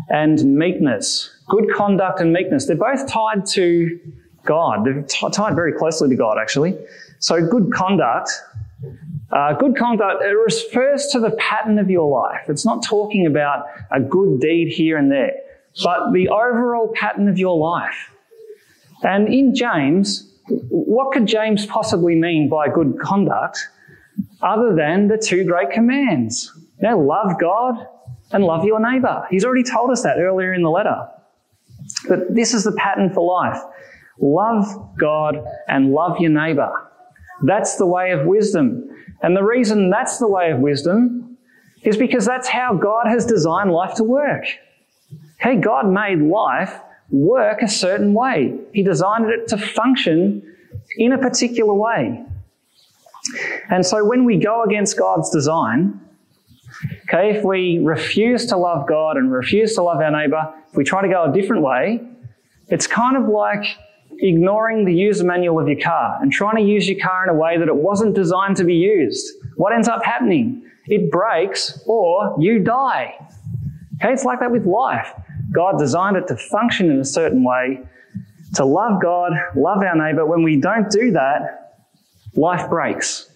and 0.08 0.42
meekness. 0.56 1.30
Good 1.48 1.66
conduct 1.76 2.20
and 2.20 2.32
meekness. 2.32 2.66
They're 2.66 2.76
both 2.76 3.06
tied 3.06 3.46
to 3.48 4.00
God. 4.44 4.84
They're 4.84 5.02
t- 5.02 5.28
tied 5.30 5.54
very 5.54 5.72
closely 5.72 6.08
to 6.08 6.16
God, 6.16 6.38
actually. 6.40 6.78
So, 7.18 7.46
good 7.46 7.72
conduct 7.72 8.30
uh, 9.34 9.52
good 9.54 9.76
conduct, 9.76 10.22
it 10.22 10.28
refers 10.28 11.08
to 11.08 11.18
the 11.18 11.32
pattern 11.32 11.78
of 11.78 11.90
your 11.90 12.08
life. 12.08 12.48
It's 12.48 12.64
not 12.64 12.84
talking 12.84 13.26
about 13.26 13.66
a 13.90 14.00
good 14.00 14.40
deed 14.40 14.68
here 14.68 14.96
and 14.96 15.10
there, 15.10 15.34
but 15.82 16.12
the 16.12 16.28
overall 16.28 16.92
pattern 16.94 17.28
of 17.28 17.36
your 17.38 17.58
life. 17.58 18.10
And 19.02 19.26
in 19.28 19.54
James, 19.54 20.30
what 20.48 21.12
could 21.12 21.26
James 21.26 21.66
possibly 21.66 22.14
mean 22.14 22.48
by 22.48 22.68
good 22.68 22.98
conduct 23.00 23.58
other 24.40 24.74
than 24.74 25.08
the 25.08 25.18
two 25.18 25.44
great 25.44 25.70
commands? 25.70 26.52
You 26.80 26.90
know, 26.90 26.98
love 27.00 27.32
God 27.40 27.86
and 28.30 28.44
love 28.44 28.64
your 28.64 28.80
neighbor. 28.80 29.26
He's 29.30 29.44
already 29.44 29.64
told 29.64 29.90
us 29.90 30.02
that 30.02 30.18
earlier 30.18 30.52
in 30.52 30.62
the 30.62 30.70
letter. 30.70 31.08
But 32.08 32.34
this 32.34 32.54
is 32.54 32.64
the 32.64 32.72
pattern 32.72 33.12
for 33.12 33.26
life. 33.26 33.60
Love 34.20 34.96
God 34.98 35.44
and 35.68 35.92
love 35.92 36.18
your 36.20 36.30
neighbor. 36.30 36.70
That's 37.42 37.76
the 37.76 37.86
way 37.86 38.12
of 38.12 38.26
wisdom. 38.26 38.83
And 39.24 39.34
the 39.34 39.42
reason 39.42 39.88
that's 39.88 40.18
the 40.18 40.28
way 40.28 40.50
of 40.50 40.58
wisdom 40.58 41.38
is 41.82 41.96
because 41.96 42.26
that's 42.26 42.46
how 42.46 42.74
God 42.74 43.06
has 43.06 43.24
designed 43.24 43.72
life 43.72 43.94
to 43.94 44.04
work. 44.04 44.44
Okay, 45.40 45.56
God 45.56 45.88
made 45.88 46.20
life 46.20 46.78
work 47.08 47.62
a 47.62 47.68
certain 47.68 48.12
way. 48.12 48.54
He 48.74 48.82
designed 48.82 49.24
it 49.30 49.48
to 49.48 49.56
function 49.56 50.42
in 50.98 51.12
a 51.12 51.18
particular 51.18 51.72
way. 51.72 52.22
And 53.70 53.86
so 53.86 54.04
when 54.04 54.26
we 54.26 54.36
go 54.36 54.62
against 54.62 54.98
God's 54.98 55.30
design, 55.30 55.98
okay, 57.08 57.34
if 57.34 57.42
we 57.42 57.78
refuse 57.82 58.44
to 58.48 58.58
love 58.58 58.86
God 58.86 59.16
and 59.16 59.32
refuse 59.32 59.74
to 59.76 59.82
love 59.82 60.02
our 60.02 60.10
neighbor, 60.10 60.52
if 60.70 60.76
we 60.76 60.84
try 60.84 61.00
to 61.00 61.08
go 61.08 61.30
a 61.30 61.32
different 61.32 61.62
way, 61.62 62.06
it's 62.68 62.86
kind 62.86 63.16
of 63.16 63.26
like 63.26 63.64
ignoring 64.18 64.84
the 64.84 64.94
user 64.94 65.24
manual 65.24 65.60
of 65.60 65.68
your 65.68 65.80
car 65.80 66.18
and 66.20 66.32
trying 66.32 66.56
to 66.56 66.62
use 66.62 66.88
your 66.88 66.98
car 67.00 67.24
in 67.24 67.30
a 67.30 67.38
way 67.38 67.58
that 67.58 67.68
it 67.68 67.76
wasn't 67.76 68.14
designed 68.14 68.56
to 68.56 68.64
be 68.64 68.74
used. 68.74 69.32
What 69.56 69.72
ends 69.72 69.88
up 69.88 70.04
happening? 70.04 70.62
It 70.86 71.10
breaks 71.10 71.82
or 71.86 72.36
you 72.38 72.58
die. 72.58 73.14
Okay, 73.96 74.12
it's 74.12 74.24
like 74.24 74.40
that 74.40 74.50
with 74.50 74.66
life. 74.66 75.12
God 75.52 75.78
designed 75.78 76.16
it 76.16 76.26
to 76.28 76.36
function 76.36 76.90
in 76.90 76.98
a 76.98 77.04
certain 77.04 77.44
way, 77.44 77.80
to 78.54 78.64
love 78.64 79.00
God, 79.00 79.32
love 79.56 79.78
our 79.78 79.96
neighbor. 79.96 80.26
When 80.26 80.42
we 80.42 80.60
don't 80.60 80.90
do 80.90 81.12
that, 81.12 81.86
life 82.34 82.68
breaks 82.68 83.30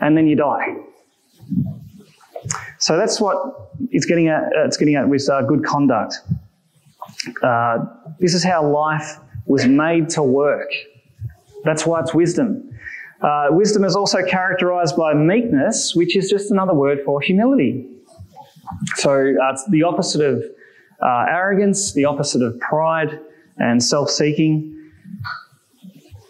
and 0.00 0.16
then 0.16 0.26
you 0.26 0.36
die. 0.36 0.76
So 2.78 2.96
that's 2.96 3.20
what 3.20 3.70
it's 3.90 4.06
getting 4.06 4.28
at, 4.28 4.44
uh, 4.44 4.64
it's 4.64 4.78
getting 4.78 4.94
at 4.94 5.08
with 5.08 5.28
uh, 5.28 5.42
good 5.42 5.64
conduct. 5.64 6.14
Uh, 7.42 7.84
this 8.18 8.34
is 8.34 8.42
how 8.42 8.66
life 8.66 9.18
was 9.50 9.66
made 9.66 10.08
to 10.08 10.22
work. 10.22 10.70
That's 11.64 11.84
why 11.84 11.98
it's 12.00 12.14
wisdom. 12.14 12.70
Uh, 13.20 13.48
wisdom 13.50 13.82
is 13.84 13.96
also 13.96 14.24
characterized 14.24 14.96
by 14.96 15.12
meekness, 15.12 15.92
which 15.94 16.16
is 16.16 16.30
just 16.30 16.52
another 16.52 16.72
word 16.72 17.00
for 17.04 17.20
humility. 17.20 17.84
So 18.94 19.10
uh, 19.10 19.52
it's 19.52 19.68
the 19.68 19.82
opposite 19.82 20.20
of 20.20 20.44
uh, 21.02 21.26
arrogance, 21.28 21.92
the 21.92 22.04
opposite 22.04 22.42
of 22.42 22.60
pride 22.60 23.18
and 23.58 23.82
self 23.82 24.08
seeking. 24.08 24.92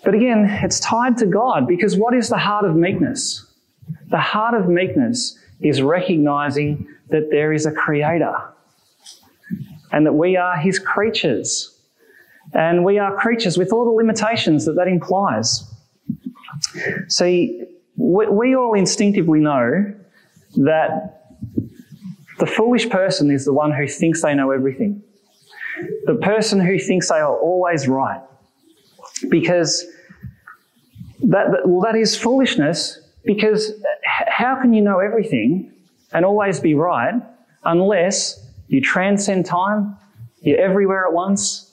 But 0.03 0.15
again, 0.15 0.47
it's 0.63 0.81
tied 0.81 1.19
to 1.19 1.27
God 1.27 1.69
because 1.69 1.99
what 1.99 2.15
is 2.15 2.31
the 2.31 2.39
heart 2.39 2.65
of 2.65 2.75
meekness? 2.75 3.47
The 4.09 4.19
heart 4.19 4.55
of 4.55 4.67
meekness 4.67 5.39
is 5.61 5.83
recognizing 5.83 6.89
that 7.11 7.29
there 7.31 7.53
is 7.53 7.67
a 7.67 7.73
creator 7.73 8.35
and 9.93 10.07
that 10.07 10.15
we 10.15 10.39
are 10.39 10.57
his 10.57 10.79
creatures. 10.79 11.80
And 12.53 12.85
we 12.85 12.99
are 12.99 13.17
creatures 13.17 13.57
with 13.57 13.73
all 13.73 13.85
the 13.85 13.91
limitations 13.91 14.65
that 14.67 14.75
that 14.75 14.89
implies. 14.89 15.65
See, 17.09 17.63
we, 17.97 18.27
we 18.29 18.57
all 18.57 18.75
instinctively 18.75 19.41
know 19.41 19.95
that 20.57 21.23
the 22.39 22.47
foolish 22.47 22.89
person 22.89 23.31
is 23.31 23.45
the 23.45 23.53
one 23.53 23.73
who 23.73 23.87
thinks 23.87 24.23
they 24.23 24.35
know 24.35 24.51
everything. 24.51 25.03
The 26.07 26.17
person 26.17 26.61
who 26.61 26.79
thinks 26.79 27.09
they 27.09 27.17
are 27.17 27.37
always 27.37 27.87
right. 27.87 28.21
Because 29.29 29.87
that, 31.23 31.47
well, 31.67 31.83
that 31.83 31.99
is 31.99 32.17
foolishness 32.17 32.99
because 33.25 33.73
how 34.05 34.61
can 34.61 34.73
you 34.73 34.81
know 34.81 34.99
everything 34.99 35.73
and 36.13 36.25
always 36.25 36.59
be 36.61 36.75
right 36.75 37.15
unless 37.65 38.47
you 38.69 38.81
transcend 38.81 39.45
time, 39.45 39.97
you're 40.41 40.59
everywhere 40.59 41.07
at 41.07 41.13
once, 41.13 41.70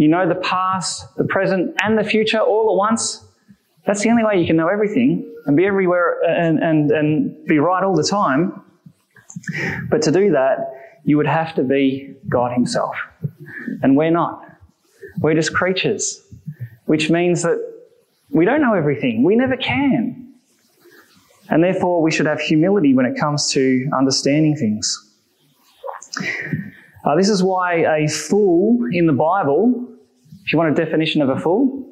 you 0.00 0.08
know 0.08 0.26
the 0.26 0.34
past, 0.36 1.14
the 1.18 1.24
present, 1.24 1.76
and 1.82 1.98
the 1.98 2.04
future 2.04 2.38
all 2.38 2.70
at 2.70 2.76
once. 2.76 3.22
That's 3.86 4.00
the 4.00 4.08
only 4.08 4.24
way 4.24 4.40
you 4.40 4.46
can 4.46 4.56
know 4.56 4.68
everything 4.68 5.30
and 5.44 5.58
be 5.58 5.66
everywhere 5.66 6.18
and, 6.26 6.58
and, 6.58 6.90
and 6.90 7.46
be 7.46 7.58
right 7.58 7.84
all 7.84 7.94
the 7.94 8.02
time. 8.02 8.62
But 9.90 10.00
to 10.02 10.10
do 10.10 10.30
that, 10.30 10.72
you 11.04 11.18
would 11.18 11.26
have 11.26 11.54
to 11.56 11.62
be 11.62 12.14
God 12.30 12.52
Himself. 12.52 12.96
And 13.82 13.94
we're 13.94 14.10
not. 14.10 14.42
We're 15.18 15.34
just 15.34 15.52
creatures, 15.52 16.22
which 16.86 17.10
means 17.10 17.42
that 17.42 17.58
we 18.30 18.46
don't 18.46 18.62
know 18.62 18.72
everything. 18.72 19.22
We 19.22 19.36
never 19.36 19.58
can. 19.58 20.32
And 21.50 21.62
therefore, 21.62 22.00
we 22.00 22.10
should 22.10 22.24
have 22.24 22.40
humility 22.40 22.94
when 22.94 23.04
it 23.04 23.20
comes 23.20 23.52
to 23.52 23.86
understanding 23.94 24.56
things. 24.56 25.10
Uh, 27.04 27.16
this 27.16 27.28
is 27.28 27.42
why 27.42 27.98
a 27.98 28.08
fool 28.08 28.86
in 28.92 29.06
the 29.06 29.12
Bible 29.12 29.90
if 30.44 30.52
you 30.52 30.58
want 30.58 30.76
a 30.76 30.84
definition 30.84 31.22
of 31.22 31.28
a 31.28 31.38
fool, 31.38 31.86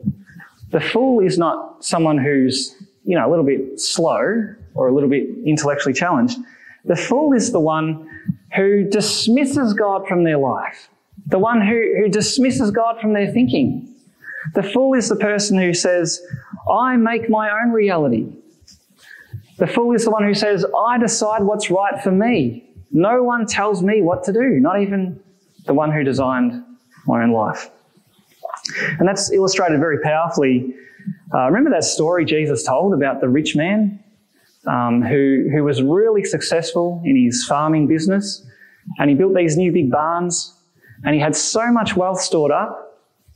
the 0.70 0.80
fool 0.80 1.20
is 1.20 1.38
not 1.38 1.84
someone 1.84 2.18
who's, 2.18 2.74
you 3.04 3.16
know, 3.16 3.28
a 3.28 3.30
little 3.30 3.44
bit 3.44 3.78
slow 3.80 4.54
or 4.74 4.88
a 4.88 4.92
little 4.92 5.08
bit 5.08 5.28
intellectually 5.46 5.92
challenged. 5.92 6.38
The 6.84 6.96
fool 6.96 7.32
is 7.32 7.52
the 7.52 7.60
one 7.60 8.08
who 8.56 8.82
dismisses 8.82 9.74
God 9.74 10.06
from 10.08 10.24
their 10.24 10.38
life, 10.38 10.88
the 11.26 11.38
one 11.38 11.60
who, 11.60 11.94
who 11.98 12.08
dismisses 12.08 12.70
God 12.70 13.00
from 13.00 13.12
their 13.12 13.30
thinking. 13.30 13.94
The 14.54 14.62
fool 14.62 14.94
is 14.94 15.08
the 15.08 15.16
person 15.16 15.58
who 15.58 15.74
says, 15.74 16.20
I 16.68 16.96
make 16.96 17.30
my 17.30 17.50
own 17.50 17.70
reality. 17.70 18.26
The 19.58 19.66
fool 19.66 19.94
is 19.94 20.04
the 20.04 20.10
one 20.10 20.24
who 20.24 20.34
says, 20.34 20.64
I 20.76 20.98
decide 20.98 21.42
what's 21.42 21.70
right 21.70 22.02
for 22.02 22.10
me. 22.10 22.67
No 22.90 23.22
one 23.22 23.46
tells 23.46 23.82
me 23.82 24.02
what 24.02 24.24
to 24.24 24.32
do, 24.32 24.60
not 24.60 24.80
even 24.80 25.20
the 25.66 25.74
one 25.74 25.92
who 25.92 26.02
designed 26.04 26.64
my 27.06 27.22
own 27.22 27.32
life. 27.32 27.70
And 28.98 29.06
that's 29.06 29.30
illustrated 29.32 29.78
very 29.80 30.00
powerfully. 30.00 30.74
Uh, 31.32 31.46
remember 31.46 31.70
that 31.70 31.84
story 31.84 32.24
Jesus 32.24 32.64
told 32.64 32.94
about 32.94 33.20
the 33.20 33.28
rich 33.28 33.56
man 33.56 34.02
um, 34.66 35.02
who, 35.02 35.48
who 35.52 35.64
was 35.64 35.82
really 35.82 36.24
successful 36.24 37.02
in 37.04 37.16
his 37.16 37.44
farming 37.44 37.86
business 37.86 38.46
and 38.98 39.08
he 39.10 39.16
built 39.16 39.34
these 39.34 39.56
new 39.56 39.72
big 39.72 39.90
barns 39.90 40.54
and 41.04 41.14
he 41.14 41.20
had 41.20 41.36
so 41.36 41.70
much 41.70 41.96
wealth 41.96 42.20
stored 42.20 42.50
up 42.50 42.88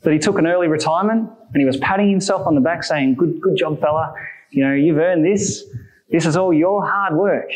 that 0.03 0.13
he 0.13 0.19
took 0.19 0.39
an 0.39 0.47
early 0.47 0.69
retirement 0.69 1.31
and 1.53 1.61
he 1.61 1.67
was 1.67 1.77
patting 1.79 2.11
himself 2.11 2.47
on 2.47 2.55
the 2.55 2.61
back 2.61 2.83
saying, 2.83 3.15
good, 3.15 3.41
good 3.41 3.57
job, 3.57 3.81
fella. 3.81 4.15
You 4.51 4.67
know, 4.67 4.75
you've 4.75 4.99
earned 4.99 5.25
this. 5.25 5.65
This 6.11 6.27
is 6.27 6.37
all 6.37 6.53
your 6.53 6.87
hard 6.87 7.15
work. 7.15 7.51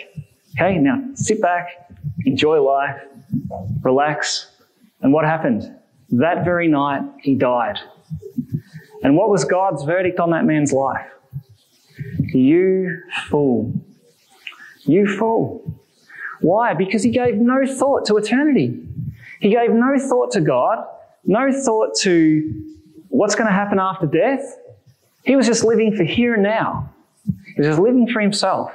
Okay, 0.55 0.79
now 0.79 1.03
sit 1.15 1.43
back, 1.43 1.86
enjoy 2.25 2.61
life, 2.61 3.01
relax. 3.83 4.51
And 5.01 5.13
what 5.13 5.25
happened? 5.25 5.75
That 6.11 6.45
very 6.45 6.69
night, 6.69 7.03
he 7.23 7.35
died. 7.35 7.79
And 9.03 9.17
what 9.17 9.29
was 9.29 9.45
God's 9.45 9.85
verdict 9.85 10.19
on 10.21 10.31
that 10.31 10.45
man's 10.45 10.73
life? 10.73 11.07
You 12.19 13.03
fool. 13.29 13.75
You 14.83 15.07
fool. 15.17 15.81
Why? 16.41 16.75
Because 16.75 17.03
he 17.03 17.11
gave 17.11 17.37
no 17.37 17.67
thought 17.67 18.07
to 18.07 18.17
eternity. 18.17 18.87
He 19.41 19.51
gave 19.51 19.71
no 19.71 19.99
thought 19.99 20.33
to 20.33 20.41
God, 20.41 20.85
no 21.25 21.51
thought 21.53 21.97
to 22.01 22.65
what's 23.09 23.35
going 23.35 23.49
to 23.49 23.53
happen 23.53 23.79
after 23.79 24.07
death. 24.07 24.59
He 25.25 25.37
was 25.37 25.47
just 25.47 25.65
living 25.65 25.97
for 25.97 26.05
here 26.05 26.35
and 26.35 26.43
now. 26.43 26.93
He 27.25 27.61
was 27.61 27.67
just 27.67 27.81
living 27.81 28.07
for 28.09 28.21
himself, 28.21 28.73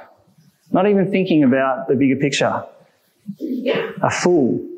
not 0.70 0.86
even 0.88 1.10
thinking 1.10 1.44
about 1.44 1.88
the 1.88 1.94
bigger 1.94 2.16
picture. 2.16 2.64
A 4.02 4.10
fool. 4.10 4.68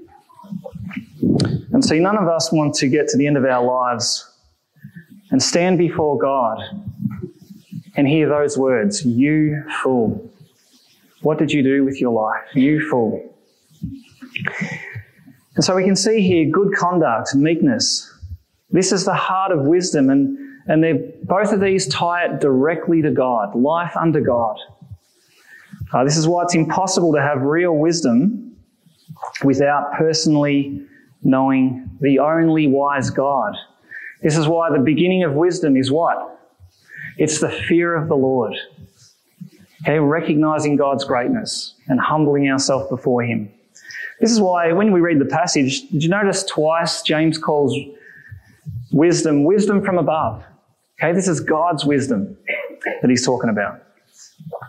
And 1.73 1.85
see, 1.85 1.99
none 1.99 2.17
of 2.17 2.29
us 2.29 2.53
want 2.53 2.75
to 2.77 2.89
get 2.89 3.09
to 3.09 3.19
the 3.19 3.27
end 3.27 3.37
of 3.37 3.45
our 3.45 3.65
lives 3.65 4.31
and 5.31 5.43
stand 5.43 5.79
before 5.79 6.19
God 6.19 6.63
and 7.97 8.07
hear 8.07 8.29
those 8.29 8.59
words, 8.59 9.05
You 9.05 9.65
fool. 9.83 10.31
What 11.23 11.39
did 11.39 11.51
you 11.51 11.63
do 11.63 11.85
with 11.85 12.01
your 12.01 12.13
life? 12.13 12.45
You 12.55 12.89
fool. 12.91 13.35
And 15.57 15.65
so 15.65 15.77
we 15.77 15.85
can 15.85 15.97
see 15.97 16.21
here 16.21 16.51
good 16.51 16.75
conduct, 16.75 17.35
meekness. 17.35 18.11
This 18.71 18.93
is 18.93 19.05
the 19.05 19.15
heart 19.15 19.53
of 19.53 19.63
wisdom, 19.63 20.11
and, 20.11 20.37
and 20.67 21.13
both 21.23 21.53
of 21.53 21.61
these 21.61 21.87
tie 21.89 22.27
it 22.27 22.41
directly 22.41 23.03
to 23.03 23.11
God, 23.11 23.55
life 23.55 23.97
under 23.97 24.21
God. 24.21 24.57
Uh, 25.95 26.03
this 26.03 26.17
is 26.17 26.27
why 26.27 26.43
it's 26.43 26.57
impossible 26.57 27.13
to 27.13 27.23
have 27.23 27.43
real 27.43 27.77
wisdom 27.77 28.57
without 29.45 29.93
personally 29.93 30.85
knowing 31.23 31.89
the 32.01 32.19
only 32.19 32.67
wise 32.67 33.11
God. 33.11 33.55
This 34.21 34.37
is 34.37 34.49
why 34.49 34.71
the 34.73 34.83
beginning 34.83 35.23
of 35.23 35.35
wisdom 35.35 35.77
is 35.77 35.93
what? 35.93 36.41
It's 37.17 37.39
the 37.39 37.51
fear 37.51 37.95
of 37.95 38.09
the 38.09 38.17
Lord. 38.17 38.55
Okay, 39.83 40.01
recognizing 40.01 40.77
God's 40.77 41.05
greatness 41.05 41.75
and 41.87 42.01
humbling 42.01 42.51
ourselves 42.51 42.89
before 42.89 43.23
Him. 43.23 43.53
This 44.21 44.33
is 44.33 44.41
why 44.41 44.73
when 44.73 44.91
we 44.93 45.01
read 45.01 45.21
the 45.21 45.27
passage, 45.27 45.89
did 45.91 46.03
you 46.03 46.09
notice 46.09 46.43
twice 46.43 47.03
James 47.03 47.39
calls 47.39 47.79
wisdom 48.91 49.45
wisdom 49.45 49.85
from 49.85 49.99
above? 49.99 50.43
Okay, 50.99 51.13
this 51.13 51.29
is 51.29 51.41
God's 51.41 51.85
wisdom 51.85 52.37
that 53.01 53.11
he's 53.11 53.25
talking 53.25 53.51
about. 53.51 53.84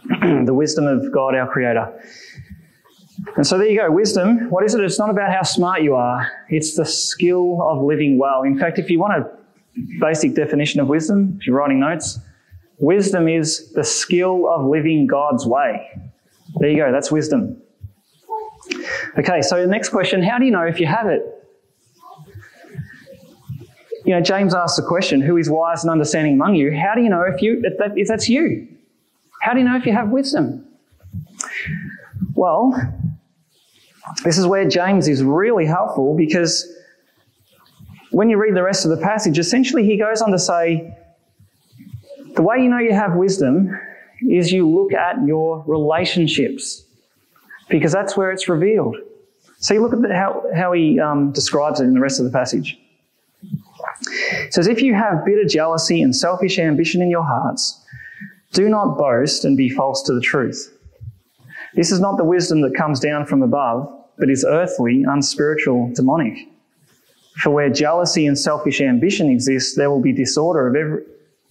the 0.46 0.53
wisdom 0.53 0.88
of 0.88 1.12
God, 1.12 1.36
our 1.36 1.50
Creator. 1.51 2.01
And 3.36 3.46
so 3.46 3.58
there 3.58 3.67
you 3.67 3.79
go. 3.79 3.91
Wisdom, 3.91 4.50
what 4.50 4.63
is 4.63 4.74
it? 4.74 4.82
It's 4.82 5.00
not 5.00 5.10
about 5.10 5.32
how 5.32 5.44
smart 5.44 5.82
you 5.82 5.96
are, 5.96 6.29
it's 6.50 6.75
the 6.75 6.86
skill 6.86 7.62
of 7.62 7.82
living 7.82 8.17
well. 8.17 8.44
In 8.44 8.58
fact, 8.58 8.79
if 8.79 8.89
you 8.89 9.00
want 9.00 9.24
a 9.24 9.29
basic 10.00 10.36
definition 10.36 10.79
of 10.79 10.88
wisdom, 10.88 11.38
if 11.39 11.48
you're 11.48 11.55
writing 11.55 11.79
notes, 11.79 12.20
wisdom 12.77 13.27
is 13.27 13.72
the 13.74 13.84
skill 13.84 14.50
of 14.50 14.65
living 14.65 15.08
God's 15.08 15.46
way. 15.46 15.89
There 16.58 16.70
you 16.70 16.77
go. 16.77 16.91
That's 16.91 17.12
wisdom. 17.12 17.62
Okay, 19.17 19.41
so 19.41 19.62
the 19.62 19.67
next 19.67 19.89
question 19.89 20.24
how 20.24 20.39
do 20.39 20.46
you 20.46 20.51
know 20.51 20.63
if 20.63 20.79
you 20.79 20.88
have 20.88 21.08
it? 21.08 21.22
You 24.05 24.13
know, 24.13 24.22
James 24.22 24.53
asked 24.53 24.77
the 24.77 24.84
question, 24.84 25.20
Who 25.20 25.38
is 25.38 25.50
wise 25.50 25.84
and 25.84 25.91
understanding 25.91 26.34
among 26.34 26.55
you? 26.55 26.72
How 26.72 26.94
do 26.96 27.01
you 27.01 27.10
know 27.10 27.24
if, 27.24 27.41
you, 27.41 27.62
if, 27.63 27.77
that, 27.79 27.98
if 27.98 28.08
that's 28.08 28.29
you? 28.29 28.67
How 29.45 29.53
do 29.53 29.59
you 29.59 29.65
know 29.65 29.75
if 29.75 29.85
you 29.85 29.93
have 29.93 30.09
wisdom? 30.09 30.65
Well, 32.33 32.73
this 34.23 34.39
is 34.39 34.47
where 34.47 34.67
James 34.67 35.07
is 35.07 35.23
really 35.23 35.67
helpful 35.67 36.17
because 36.17 36.67
when 38.09 38.27
you 38.31 38.37
read 38.37 38.55
the 38.55 38.63
rest 38.63 38.85
of 38.85 38.89
the 38.89 38.97
passage, 38.97 39.37
essentially 39.37 39.85
he 39.85 39.97
goes 39.97 40.23
on 40.23 40.31
to 40.31 40.39
say, 40.39 40.97
the 42.33 42.41
way 42.41 42.57
you 42.57 42.69
know 42.69 42.79
you 42.79 42.93
have 42.93 43.13
wisdom 43.13 43.69
is 44.27 44.51
you 44.51 44.67
look 44.67 44.93
at 44.93 45.23
your 45.27 45.63
relationships 45.67 46.83
because 47.69 47.91
that's 47.91 48.17
where 48.17 48.31
it's 48.31 48.49
revealed. 48.49 48.95
So 49.59 49.75
you 49.75 49.83
look 49.83 49.93
at 49.93 50.11
how, 50.11 50.43
how 50.55 50.71
he 50.71 50.99
um, 50.99 51.31
describes 51.33 51.79
it 51.79 51.83
in 51.83 51.93
the 51.93 51.99
rest 51.99 52.19
of 52.19 52.25
the 52.25 52.31
passage. 52.31 52.79
It 54.09 54.55
says, 54.55 54.65
If 54.65 54.81
you 54.81 54.95
have 54.95 55.23
bitter 55.23 55.45
jealousy 55.45 56.01
and 56.01 56.15
selfish 56.15 56.57
ambition 56.57 57.03
in 57.03 57.11
your 57.11 57.23
hearts, 57.23 57.84
do 58.55 58.69
not 58.69 58.97
boast 58.97 59.45
and 59.45 59.55
be 59.55 59.69
false 59.69 60.01
to 60.03 60.13
the 60.13 60.21
truth. 60.21 60.71
This 61.75 61.91
is 61.91 62.00
not 62.00 62.17
the 62.17 62.24
wisdom 62.24 62.62
that 62.62 62.74
comes 62.74 63.00
down 63.00 63.25
from 63.25 63.43
above, 63.43 63.91
but 64.17 64.29
is 64.29 64.45
earthly, 64.47 65.03
unspiritual, 65.03 65.91
demonic. 65.93 66.38
For 67.41 67.50
where 67.50 67.69
jealousy 67.69 68.25
and 68.25 68.39
selfish 68.39 68.79
ambition 68.79 69.29
exist, 69.29 69.75
there 69.75 69.89
will 69.91 70.01
be 70.01 70.13
disorder 70.13 70.67
of 70.67 70.75
every, 70.75 71.03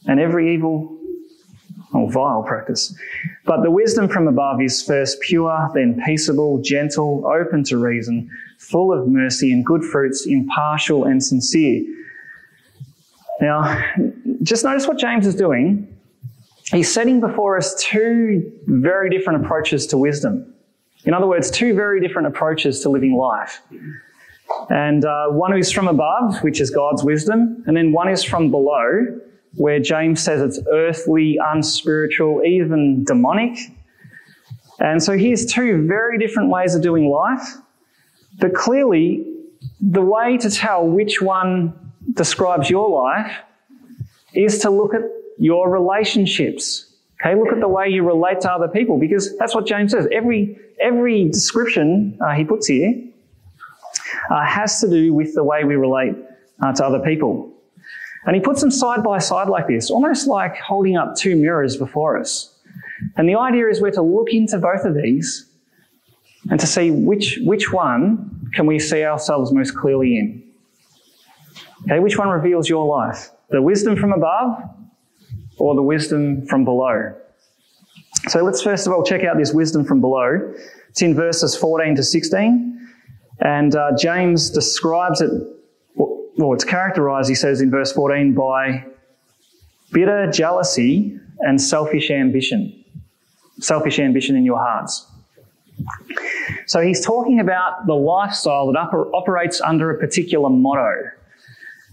and 0.06 0.18
every 0.18 0.54
evil 0.54 0.98
or 1.92 2.10
vile 2.10 2.42
practice. 2.42 2.94
But 3.44 3.62
the 3.62 3.70
wisdom 3.70 4.08
from 4.08 4.26
above 4.26 4.62
is 4.62 4.82
first 4.82 5.20
pure, 5.20 5.70
then 5.74 6.00
peaceable, 6.04 6.62
gentle, 6.62 7.26
open 7.26 7.62
to 7.64 7.76
reason, 7.76 8.30
full 8.58 8.92
of 8.92 9.06
mercy 9.06 9.52
and 9.52 9.64
good 9.64 9.84
fruits, 9.84 10.26
impartial 10.26 11.04
and 11.04 11.22
sincere. 11.22 11.84
Now, 13.42 13.78
just 14.42 14.64
notice 14.64 14.88
what 14.88 14.98
James 14.98 15.26
is 15.26 15.34
doing. 15.34 15.93
He's 16.70 16.92
setting 16.92 17.20
before 17.20 17.56
us 17.56 17.74
two 17.74 18.52
very 18.66 19.10
different 19.10 19.44
approaches 19.44 19.86
to 19.88 19.98
wisdom. 19.98 20.54
In 21.04 21.12
other 21.12 21.26
words, 21.26 21.50
two 21.50 21.74
very 21.74 22.00
different 22.00 22.26
approaches 22.28 22.80
to 22.80 22.88
living 22.88 23.16
life. 23.16 23.60
And 24.70 25.04
uh, 25.04 25.28
one 25.28 25.56
is 25.56 25.70
from 25.70 25.88
above, 25.88 26.42
which 26.42 26.60
is 26.60 26.70
God's 26.70 27.04
wisdom, 27.04 27.62
and 27.66 27.76
then 27.76 27.92
one 27.92 28.08
is 28.08 28.24
from 28.24 28.50
below, 28.50 29.20
where 29.56 29.78
James 29.78 30.22
says 30.22 30.40
it's 30.40 30.66
earthly, 30.70 31.38
unspiritual, 31.42 32.42
even 32.44 33.04
demonic. 33.04 33.58
And 34.80 35.02
so 35.02 35.16
here's 35.16 35.46
two 35.46 35.86
very 35.86 36.18
different 36.18 36.50
ways 36.50 36.74
of 36.74 36.82
doing 36.82 37.08
life. 37.08 37.46
But 38.40 38.54
clearly, 38.54 39.26
the 39.80 40.02
way 40.02 40.38
to 40.38 40.50
tell 40.50 40.86
which 40.86 41.20
one 41.20 41.72
describes 42.14 42.68
your 42.70 42.88
life 42.88 43.36
is 44.34 44.58
to 44.60 44.70
look 44.70 44.94
at 44.94 45.02
your 45.38 45.70
relationships. 45.70 46.92
Okay, 47.20 47.34
look 47.34 47.52
at 47.52 47.60
the 47.60 47.68
way 47.68 47.88
you 47.88 48.02
relate 48.02 48.40
to 48.42 48.52
other 48.52 48.68
people 48.68 48.98
because 48.98 49.36
that's 49.38 49.54
what 49.54 49.66
James 49.66 49.92
says. 49.92 50.06
Every, 50.12 50.58
every 50.80 51.28
description 51.28 52.18
uh, 52.20 52.32
he 52.32 52.44
puts 52.44 52.66
here 52.66 53.02
uh, 54.30 54.44
has 54.44 54.80
to 54.80 54.88
do 54.88 55.14
with 55.14 55.34
the 55.34 55.44
way 55.44 55.64
we 55.64 55.76
relate 55.76 56.14
uh, 56.62 56.72
to 56.72 56.84
other 56.84 57.00
people. 57.00 57.50
And 58.26 58.34
he 58.34 58.40
puts 58.40 58.60
them 58.60 58.70
side 58.70 59.02
by 59.02 59.18
side 59.18 59.48
like 59.48 59.68
this, 59.68 59.90
almost 59.90 60.26
like 60.26 60.56
holding 60.56 60.96
up 60.96 61.16
two 61.16 61.36
mirrors 61.36 61.76
before 61.76 62.18
us. 62.18 62.50
And 63.16 63.28
the 63.28 63.36
idea 63.36 63.68
is 63.68 63.80
we're 63.80 63.90
to 63.92 64.02
look 64.02 64.30
into 64.30 64.58
both 64.58 64.84
of 64.84 64.94
these 64.94 65.46
and 66.50 66.58
to 66.58 66.66
see 66.66 66.90
which, 66.90 67.38
which 67.42 67.72
one 67.72 68.50
can 68.54 68.66
we 68.66 68.78
see 68.78 69.04
ourselves 69.04 69.52
most 69.52 69.76
clearly 69.76 70.18
in. 70.18 70.42
Okay, 71.84 71.98
which 71.98 72.16
one 72.16 72.28
reveals 72.28 72.68
your 72.68 72.86
life? 72.86 73.30
The 73.50 73.60
wisdom 73.60 73.96
from 73.96 74.12
above 74.12 74.62
or 75.58 75.74
the 75.74 75.82
wisdom 75.82 76.46
from 76.46 76.64
below? 76.64 77.14
So 78.28 78.42
let's 78.42 78.62
first 78.62 78.86
of 78.86 78.92
all 78.92 79.04
check 79.04 79.24
out 79.24 79.36
this 79.36 79.52
wisdom 79.52 79.84
from 79.84 80.00
below. 80.00 80.54
It's 80.88 81.02
in 81.02 81.14
verses 81.14 81.56
14 81.56 81.96
to 81.96 82.02
16. 82.02 82.88
And 83.40 83.74
uh, 83.74 83.92
James 83.98 84.50
describes 84.50 85.20
it 85.20 85.30
well, 86.36 86.52
it's 86.52 86.64
characterized, 86.64 87.28
he 87.28 87.34
says 87.34 87.60
in 87.60 87.70
verse 87.70 87.92
14, 87.92 88.34
by 88.34 88.84
bitter 89.92 90.28
jealousy 90.30 91.18
and 91.40 91.60
selfish 91.60 92.10
ambition. 92.10 92.84
Selfish 93.60 94.00
ambition 94.00 94.34
in 94.34 94.44
your 94.44 94.58
hearts. 94.58 95.06
So 96.66 96.80
he's 96.80 97.04
talking 97.04 97.38
about 97.38 97.86
the 97.86 97.94
lifestyle 97.94 98.72
that 98.72 98.78
operates 99.14 99.60
under 99.60 99.90
a 99.90 99.98
particular 99.98 100.50
motto. 100.50 101.10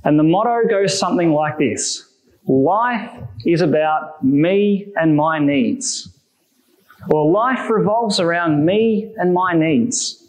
And 0.04 0.18
the 0.18 0.24
motto 0.24 0.68
goes 0.68 0.98
something 0.98 1.32
like 1.32 1.58
this 1.58 2.08
Life 2.48 3.20
is 3.46 3.62
about 3.62 4.24
me 4.24 4.92
and 4.96 5.16
my 5.16 5.40
needs. 5.40 6.10
Or 7.10 7.30
life 7.32 7.70
revolves 7.70 8.20
around 8.20 8.66
me 8.66 9.14
and 9.18 9.34
my 9.34 9.54
needs. 9.54 10.28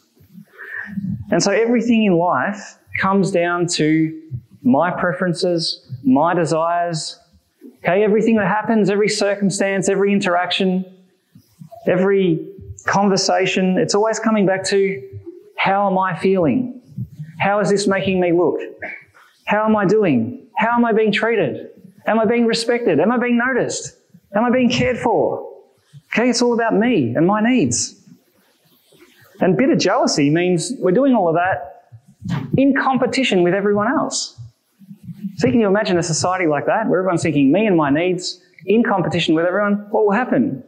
And 1.30 1.42
so 1.42 1.50
everything 1.50 2.04
in 2.04 2.16
life 2.16 2.78
comes 3.00 3.30
down 3.30 3.66
to 3.66 4.22
my 4.62 4.90
preferences, 4.90 5.90
my 6.02 6.34
desires. 6.34 7.18
Okay, 7.78 8.04
everything 8.04 8.36
that 8.36 8.46
happens, 8.46 8.90
every 8.90 9.08
circumstance, 9.08 9.88
every 9.88 10.12
interaction, 10.12 10.84
every 11.86 12.48
conversation, 12.86 13.78
it's 13.78 13.94
always 13.94 14.18
coming 14.18 14.46
back 14.46 14.64
to 14.64 15.02
how 15.56 15.90
am 15.90 15.98
I 15.98 16.18
feeling? 16.18 16.80
How 17.38 17.60
is 17.60 17.70
this 17.70 17.86
making 17.86 18.20
me 18.20 18.32
look? 18.32 18.60
How 19.46 19.64
am 19.64 19.74
I 19.76 19.84
doing? 19.84 20.46
How 20.56 20.76
am 20.76 20.84
I 20.84 20.92
being 20.92 21.12
treated? 21.12 21.71
Am 22.06 22.18
I 22.18 22.24
being 22.24 22.46
respected? 22.46 23.00
Am 23.00 23.12
I 23.12 23.18
being 23.18 23.38
noticed? 23.38 23.96
Am 24.34 24.44
I 24.44 24.50
being 24.50 24.70
cared 24.70 24.98
for? 24.98 25.48
Okay, 26.12 26.28
it's 26.28 26.42
all 26.42 26.54
about 26.54 26.74
me 26.74 27.14
and 27.14 27.26
my 27.26 27.40
needs. 27.40 27.98
And 29.40 29.56
bitter 29.56 29.76
jealousy 29.76 30.30
means 30.30 30.72
we're 30.78 30.92
doing 30.92 31.14
all 31.14 31.28
of 31.28 31.34
that 31.34 31.84
in 32.56 32.74
competition 32.74 33.42
with 33.42 33.54
everyone 33.54 33.88
else. 33.88 34.38
So 35.36 35.50
can 35.50 35.60
you 35.60 35.66
imagine 35.66 35.98
a 35.98 36.02
society 36.02 36.46
like 36.46 36.66
that 36.66 36.88
where 36.88 37.00
everyone's 37.00 37.22
thinking 37.22 37.50
me 37.50 37.66
and 37.66 37.76
my 37.76 37.90
needs 37.90 38.40
in 38.66 38.84
competition 38.84 39.34
with 39.34 39.46
everyone? 39.46 39.86
What 39.90 40.04
will 40.04 40.12
happen? 40.12 40.62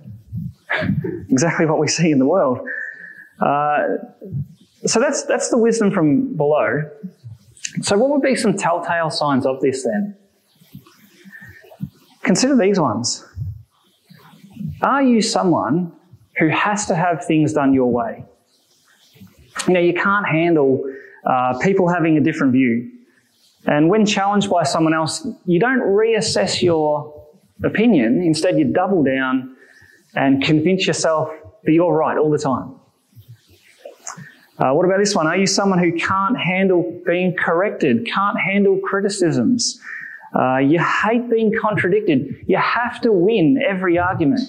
exactly 1.30 1.66
what 1.66 1.78
we 1.78 1.88
see 1.88 2.10
in 2.10 2.18
the 2.18 2.26
world. 2.26 2.66
Uh, 3.40 3.82
so 4.86 5.00
that's 5.00 5.24
that's 5.24 5.50
the 5.50 5.58
wisdom 5.58 5.90
from 5.90 6.36
below. 6.36 6.82
So 7.82 7.96
what 7.98 8.10
would 8.10 8.22
be 8.22 8.34
some 8.34 8.56
telltale 8.56 9.10
signs 9.10 9.46
of 9.46 9.60
this 9.60 9.84
then? 9.84 10.16
Consider 12.24 12.56
these 12.56 12.80
ones. 12.80 13.24
Are 14.82 15.02
you 15.02 15.22
someone 15.22 15.92
who 16.38 16.48
has 16.48 16.86
to 16.86 16.96
have 16.96 17.24
things 17.24 17.52
done 17.52 17.72
your 17.72 17.92
way? 17.92 18.24
You 19.68 19.74
know, 19.74 19.80
you 19.80 19.94
can't 19.94 20.26
handle 20.26 20.82
uh, 21.24 21.58
people 21.60 21.88
having 21.88 22.16
a 22.16 22.20
different 22.20 22.52
view. 22.52 22.90
And 23.66 23.88
when 23.88 24.04
challenged 24.04 24.50
by 24.50 24.64
someone 24.64 24.94
else, 24.94 25.26
you 25.44 25.60
don't 25.60 25.80
reassess 25.80 26.60
your 26.60 27.28
opinion. 27.62 28.22
Instead, 28.22 28.58
you 28.58 28.64
double 28.64 29.02
down 29.02 29.56
and 30.14 30.42
convince 30.42 30.86
yourself 30.86 31.30
that 31.64 31.72
you're 31.72 31.94
right 31.94 32.18
all 32.18 32.30
the 32.30 32.38
time. 32.38 32.74
Uh, 34.58 34.72
what 34.72 34.84
about 34.84 34.98
this 34.98 35.14
one? 35.14 35.26
Are 35.26 35.36
you 35.36 35.46
someone 35.46 35.78
who 35.78 35.92
can't 35.92 36.38
handle 36.38 37.00
being 37.04 37.34
corrected, 37.36 38.06
can't 38.06 38.38
handle 38.38 38.78
criticisms? 38.78 39.80
Uh, 40.34 40.58
you 40.58 40.80
hate 40.80 41.30
being 41.30 41.52
contradicted. 41.60 42.44
You 42.46 42.56
have 42.56 43.00
to 43.02 43.12
win 43.12 43.62
every 43.66 43.98
argument. 43.98 44.40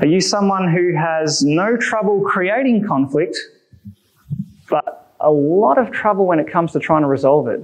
Are 0.00 0.06
you 0.06 0.20
someone 0.20 0.72
who 0.72 0.94
has 0.94 1.42
no 1.42 1.76
trouble 1.76 2.22
creating 2.22 2.86
conflict, 2.86 3.36
but 4.68 4.98
a 5.20 5.30
lot 5.30 5.78
of 5.78 5.90
trouble 5.90 6.26
when 6.26 6.38
it 6.38 6.48
comes 6.48 6.72
to 6.72 6.78
trying 6.78 7.02
to 7.02 7.08
resolve 7.08 7.48
it. 7.48 7.60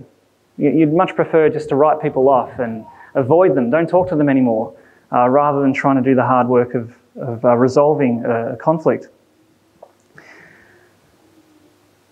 You'd 0.57 0.93
much 0.93 1.15
prefer 1.15 1.49
just 1.49 1.69
to 1.71 1.77
write 1.77 2.01
people 2.01 2.29
off 2.29 2.59
and 2.59 2.85
avoid 3.15 3.55
them, 3.55 3.71
don't 3.71 3.89
talk 3.89 4.09
to 4.09 4.17
them 4.17 4.29
anymore, 4.29 4.77
uh, 5.13 5.29
rather 5.29 5.61
than 5.61 5.73
trying 5.73 5.97
to 5.97 6.03
do 6.03 6.15
the 6.15 6.23
hard 6.23 6.49
work 6.49 6.75
of, 6.75 6.95
of 7.17 7.45
uh, 7.45 7.57
resolving 7.57 8.25
a 8.25 8.57
conflict. 8.57 9.09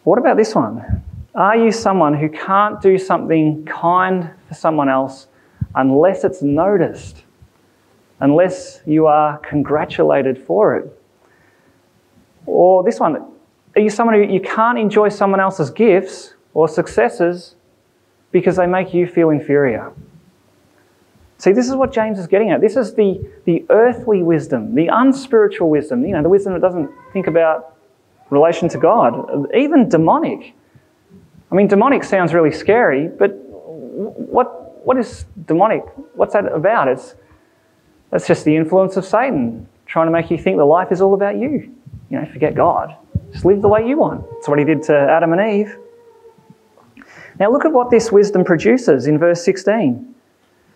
What 0.05 0.19
about 0.19 0.37
this 0.37 0.55
one? 0.55 1.05
Are 1.35 1.57
you 1.57 1.73
someone 1.73 2.15
who 2.15 2.29
can't 2.29 2.81
do 2.83 2.99
something 2.99 3.65
kind 3.65 4.31
for 4.49 4.55
someone 4.55 4.91
else 4.91 5.29
unless 5.75 6.25
it's 6.25 6.43
noticed, 6.43 7.25
unless 8.21 8.81
you 8.85 9.07
are 9.07 9.39
congratulated 9.39 10.39
for 10.39 10.77
it? 10.77 11.01
Or 12.45 12.83
this 12.83 13.01
one, 13.01 13.17
are 13.75 13.81
you 13.81 13.89
someone 13.89 14.17
who 14.17 14.31
you 14.31 14.41
can't 14.41 14.79
enjoy 14.79 15.09
someone 15.09 15.41
else's 15.41 15.71
gifts 15.71 16.35
or 16.53 16.69
successes 16.69 17.57
because 18.31 18.57
they 18.57 18.67
make 18.67 18.93
you 18.93 19.07
feel 19.07 19.31
inferior? 19.31 19.91
See, 21.39 21.53
this 21.53 21.69
is 21.69 21.75
what 21.75 21.93
James 21.93 22.19
is 22.19 22.27
getting 22.27 22.51
at. 22.51 22.61
This 22.61 22.77
is 22.77 22.95
the, 22.95 23.27
the 23.47 23.65
earthly 23.71 24.23
wisdom, 24.23 24.75
the 24.75 24.89
unspiritual 24.89 25.71
wisdom, 25.71 26.05
you 26.05 26.13
know, 26.13 26.23
the 26.23 26.29
wisdom 26.29 26.53
that 26.53 26.61
doesn't 26.61 26.91
think 27.13 27.27
about 27.27 27.75
relation 28.29 28.69
to 28.69 28.79
God, 28.79 29.47
even 29.55 29.89
demonic. 29.89 30.55
I 31.53 31.55
mean, 31.55 31.69
demonic 31.69 32.03
sounds 32.03 32.33
really 32.33 32.51
scary, 32.51 33.09
but 33.09 33.33
what, 33.35 34.85
what 34.87 34.97
is 34.97 35.27
demonic? 35.45 35.83
What's 36.15 36.33
that 36.33 36.51
about? 36.51 36.89
It's, 36.89 37.15
that's 38.11 38.27
just 38.27 38.47
the 38.47 38.57
influence 38.57 38.97
of 38.97 39.05
Satan 39.05 39.69
trying 39.85 40.07
to 40.07 40.13
make 40.13 40.31
you 40.31 40.39
think 40.39 40.57
that 40.57 40.65
life 40.65 40.91
is 40.91 41.03
all 41.03 41.13
about 41.13 41.37
you. 41.37 41.71
You 42.09 42.21
know, 42.21 42.27
forget 42.33 42.55
God. 42.55 42.97
Just 43.33 43.45
live 43.45 43.61
the 43.61 43.69
way 43.69 43.87
you 43.87 43.99
want. 43.99 44.25
That's 44.31 44.49
what 44.49 44.59
he 44.59 44.65
did 44.65 44.83
to 44.85 44.97
Adam 44.97 45.35
and 45.35 45.53
Eve. 45.53 45.77
Now, 47.39 47.51
look 47.51 47.67
at 47.67 47.73
what 47.73 47.91
this 47.91 48.11
wisdom 48.11 48.45
produces 48.45 49.07
in 49.07 49.19
verse 49.19 49.45
16. 49.45 50.15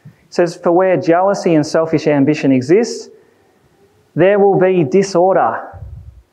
It 0.05 0.35
says, 0.35 0.57
For 0.57 0.73
where 0.73 0.97
jealousy 0.99 1.55
and 1.55 1.67
selfish 1.67 2.07
ambition 2.07 2.53
exist, 2.53 3.11
there 4.15 4.39
will 4.39 4.59
be 4.59 4.85
disorder 4.85 5.81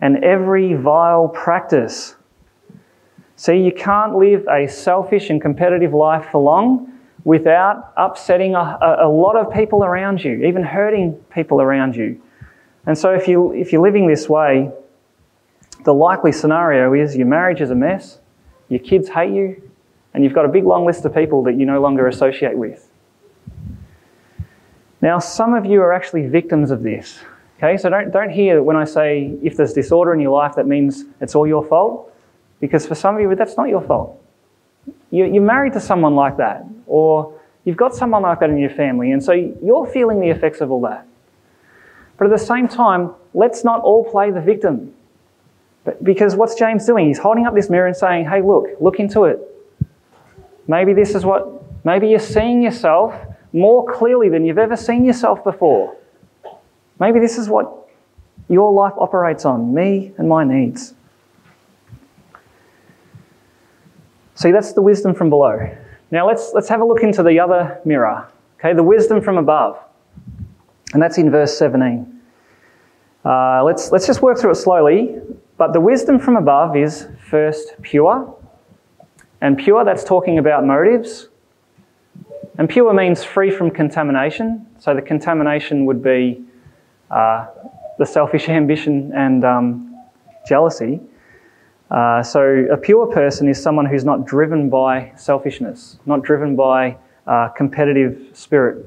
and 0.02 0.24
every 0.24 0.74
vile 0.74 1.30
practice. 1.30 2.16
See, 3.44 3.58
you 3.58 3.74
can't 3.74 4.16
live 4.16 4.48
a 4.48 4.70
selfish 4.70 5.30
and 5.30 5.42
competitive 5.42 5.94
life 5.94 6.30
for 6.32 6.42
long 6.42 6.98
without 7.26 7.92
upsetting 7.98 8.56
a, 8.56 8.80
a, 9.02 9.10
lot 9.10 9.36
of 9.36 9.54
people 9.54 9.84
around 9.84 10.24
you, 10.24 10.46
even 10.46 10.64
hurting 10.64 11.16
people 11.30 11.60
around 11.60 11.94
you. 11.94 12.22
And 12.86 12.98
so, 12.98 13.14
if, 13.14 13.28
you, 13.28 13.52
if 13.52 13.74
you're 13.74 13.82
living 13.82 14.08
this 14.08 14.30
way, 14.30 14.72
the 15.84 15.94
likely 15.94 16.32
scenario 16.32 16.94
is 16.94 17.18
your 17.18 17.28
marriage 17.28 17.60
is 17.60 17.70
a 17.70 17.76
mess, 17.76 18.20
your 18.70 18.80
kids 18.80 19.10
hate 19.10 19.34
you, 19.34 19.62
and 20.14 20.24
you've 20.24 20.34
got 20.34 20.46
a 20.46 20.48
big 20.48 20.64
long 20.64 20.86
list 20.86 21.04
of 21.04 21.14
people 21.14 21.44
that 21.44 21.60
you 21.60 21.66
no 21.66 21.82
longer 21.82 22.08
associate 22.08 22.58
with. 22.58 22.90
Now, 25.02 25.20
some 25.20 25.54
of 25.54 25.66
you 25.66 25.82
are 25.82 25.92
actually 25.92 26.28
victims 26.28 26.72
of 26.72 26.82
this. 26.82 27.20
Okay, 27.58 27.76
so 27.76 27.90
don't, 27.90 28.10
don't 28.10 28.30
hear 28.30 28.56
that 28.56 28.64
when 28.64 28.78
I 28.78 28.86
say 28.86 29.38
if 29.44 29.58
there's 29.58 29.74
disorder 29.74 30.14
in 30.14 30.22
your 30.22 30.32
life, 30.32 30.56
that 30.56 30.66
means 30.66 31.04
it's 31.20 31.36
all 31.36 31.46
your 31.46 31.66
fault. 31.66 32.12
Because 32.64 32.88
for 32.88 32.96
some 32.96 33.16
of 33.16 33.22
you, 33.22 33.36
that's 33.36 33.58
not 33.58 33.68
your 33.68 33.82
fault. 33.82 34.24
You're 35.12 35.42
married 35.42 35.74
to 35.74 35.82
someone 35.82 36.16
like 36.16 36.38
that, 36.38 36.64
or 36.88 37.38
you've 37.66 37.76
got 37.76 37.94
someone 37.94 38.22
like 38.22 38.40
that 38.40 38.50
in 38.50 38.58
your 38.58 38.70
family, 38.70 39.12
and 39.12 39.22
so 39.22 39.34
you're 39.34 39.86
feeling 39.86 40.22
the 40.22 40.30
effects 40.30 40.62
of 40.62 40.72
all 40.72 40.80
that. 40.84 41.06
But 42.18 42.28
at 42.28 42.30
the 42.30 42.46
same 42.46 42.70
time, 42.70 43.12
let's 43.34 43.66
not 43.66 43.82
all 43.82 44.10
play 44.10 44.32
the 44.32 44.40
victim. 44.40 44.94
Because 46.04 46.38
what's 46.38 46.56
James 46.56 46.86
doing? 46.86 47.08
He's 47.08 47.18
holding 47.18 47.46
up 47.46 47.54
this 47.54 47.70
mirror 47.70 47.88
and 47.88 47.98
saying, 47.98 48.30
hey, 48.30 48.42
look, 48.42 48.68
look 48.80 48.98
into 48.98 49.26
it. 49.26 49.42
Maybe 50.66 50.94
this 50.94 51.16
is 51.16 51.26
what, 51.26 51.46
maybe 51.84 52.08
you're 52.08 52.20
seeing 52.38 52.62
yourself 52.62 53.14
more 53.52 53.92
clearly 53.92 54.30
than 54.30 54.46
you've 54.46 54.58
ever 54.58 54.78
seen 54.78 55.04
yourself 55.04 55.44
before. 55.44 55.98
Maybe 56.98 57.20
this 57.20 57.38
is 57.38 57.50
what 57.50 57.90
your 58.48 58.72
life 58.72 58.94
operates 58.98 59.44
on 59.44 59.74
me 59.74 60.14
and 60.18 60.30
my 60.30 60.46
needs. 60.46 60.94
See, 64.36 64.52
that's 64.52 64.74
the 64.74 64.82
wisdom 64.82 65.14
from 65.14 65.30
below. 65.30 65.76
Now 66.12 66.28
let's, 66.28 66.52
let's 66.54 66.70
have 66.70 66.82
a 66.82 66.86
look 66.86 67.04
into 67.04 67.24
the 67.24 67.40
other 67.40 67.80
mirror. 67.86 68.28
Okay, 68.60 68.74
the 68.74 68.84
wisdom 68.84 69.22
from 69.22 69.38
above. 69.38 69.78
And 70.94 71.02
that's 71.02 71.18
in 71.18 71.30
verse 71.32 71.58
17. 71.58 72.22
Uh, 73.26 73.64
let's, 73.64 73.92
let's 73.92 74.06
just 74.06 74.22
work 74.22 74.38
through 74.38 74.52
it 74.52 74.56
slowly. 74.56 75.16
But 75.58 75.74
the 75.74 75.80
wisdom 75.80 76.20
from 76.20 76.36
above 76.36 76.76
is 76.76 77.08
first 77.30 77.74
pure. 77.82 78.36
And 79.42 79.58
pure, 79.58 79.84
that's 79.84 80.04
talking 80.04 80.38
about 80.38 80.66
motives. 80.66 81.30
And 82.58 82.70
pure 82.70 82.94
means 82.94 83.24
free 83.24 83.52
from 83.52 83.72
contamination. 83.72 84.66
So 84.80 84.94
the 84.94 85.02
contamination 85.02 85.86
would 85.86 86.04
be 86.04 86.44
uh, 87.12 87.48
the 87.98 88.06
selfish 88.06 88.50
ambition 88.50 89.12
and 89.14 89.44
um, 89.44 89.96
jealousy. 90.48 91.00
Uh, 91.94 92.24
so 92.24 92.66
a 92.72 92.78
pure 92.78 93.06
person 93.06 93.48
is 93.48 93.62
someone 93.62 93.86
who's 93.86 94.04
not 94.04 94.26
driven 94.26 94.68
by 94.68 95.12
selfishness, 95.16 96.00
not 96.08 96.24
driven 96.24 96.56
by 96.56 96.98
uh, 97.28 97.50
competitive 97.50 98.30
spirit. 98.34 98.84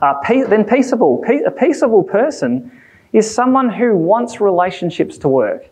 Uh, 0.00 0.14
pe- 0.24 0.44
then 0.44 0.64
peaceable. 0.64 1.18
Pe- 1.18 1.42
a 1.42 1.50
peaceable 1.50 2.02
person 2.02 2.72
is 3.12 3.32
someone 3.32 3.68
who 3.68 3.94
wants 3.94 4.40
relationships 4.40 5.18
to 5.18 5.28
work. 5.28 5.68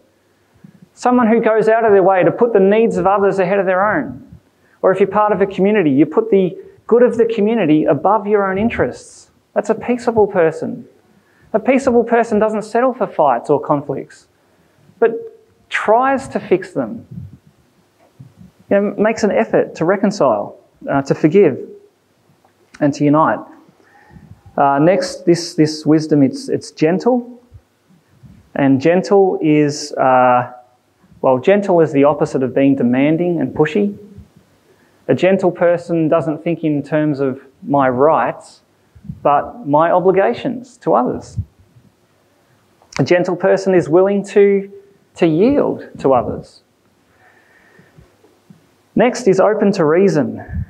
Someone 0.93 1.27
who 1.27 1.41
goes 1.41 1.69
out 1.69 1.87
of 1.87 1.93
their 1.93 2.03
way 2.03 2.23
to 2.23 2.31
put 2.31 2.53
the 2.53 2.61
needs 2.61 2.99
of 2.99 3.07
others 3.07 3.39
ahead 3.39 3.59
of 3.59 3.65
their 3.65 3.97
own. 3.97 4.39
Or 4.83 4.93
if 4.93 5.01
you're 5.01 5.09
part 5.09 5.33
of 5.33 5.41
a 5.41 5.47
community, 5.47 5.91
you 5.91 6.05
put 6.05 6.31
the 6.31 6.57
good 6.87 7.03
of 7.03 7.17
the 7.17 7.25
community 7.25 7.85
above 7.85 8.27
your 8.27 8.51
own 8.51 8.59
interests. 8.59 9.31
That's 9.55 9.71
a 9.71 9.75
peaceable 9.75 10.27
person. 10.27 10.87
A 11.55 11.59
peaceable 11.59 12.05
person 12.05 12.39
doesn't 12.39 12.63
settle 12.63 12.93
for 12.93 13.07
fights 13.07 13.49
or 13.49 13.59
conflicts, 13.59 14.29
but 14.99 15.13
tries 15.85 16.29
to 16.29 16.39
fix 16.39 16.73
them. 16.73 17.07
You 18.69 18.81
know, 18.81 18.95
makes 18.99 19.23
an 19.25 19.31
effort 19.31 19.75
to 19.77 19.85
reconcile, 19.85 20.59
uh, 20.89 21.03
to 21.03 21.15
forgive, 21.15 21.59
and 22.81 22.93
to 22.95 23.05
unite. 23.05 23.39
Uh, 24.57 24.79
next, 24.79 25.25
this, 25.25 25.55
this 25.55 25.87
wisdom, 25.87 26.23
it's, 26.23 26.49
it's 26.49 26.71
gentle. 26.71 27.41
And 28.55 28.81
gentle 28.81 29.39
is, 29.41 29.93
uh, 29.93 30.53
well, 31.23 31.39
gentle 31.39 31.81
is 31.81 31.93
the 31.93 32.05
opposite 32.05 32.43
of 32.43 32.55
being 32.55 32.77
demanding 32.77 33.41
and 33.41 33.55
pushy. 33.55 33.97
A 35.09 35.15
gentle 35.15 35.51
person 35.51 36.09
doesn't 36.09 36.45
think 36.45 36.63
in 36.63 36.83
terms 36.83 37.21
of 37.21 37.41
my 37.63 37.89
rights, 37.89 38.61
but 39.23 39.67
my 39.67 39.91
obligations 39.91 40.77
to 40.79 40.95
others. 40.95 41.39
A 42.99 43.05
gentle 43.05 43.35
person 43.35 43.75
is 43.75 43.89
willing 43.89 44.23
to, 44.27 44.71
to 45.17 45.27
yield 45.27 45.89
to 45.99 46.13
others. 46.13 46.63
Next 48.95 49.27
is 49.27 49.41
open 49.41 49.73
to 49.73 49.85
reason. 49.85 50.67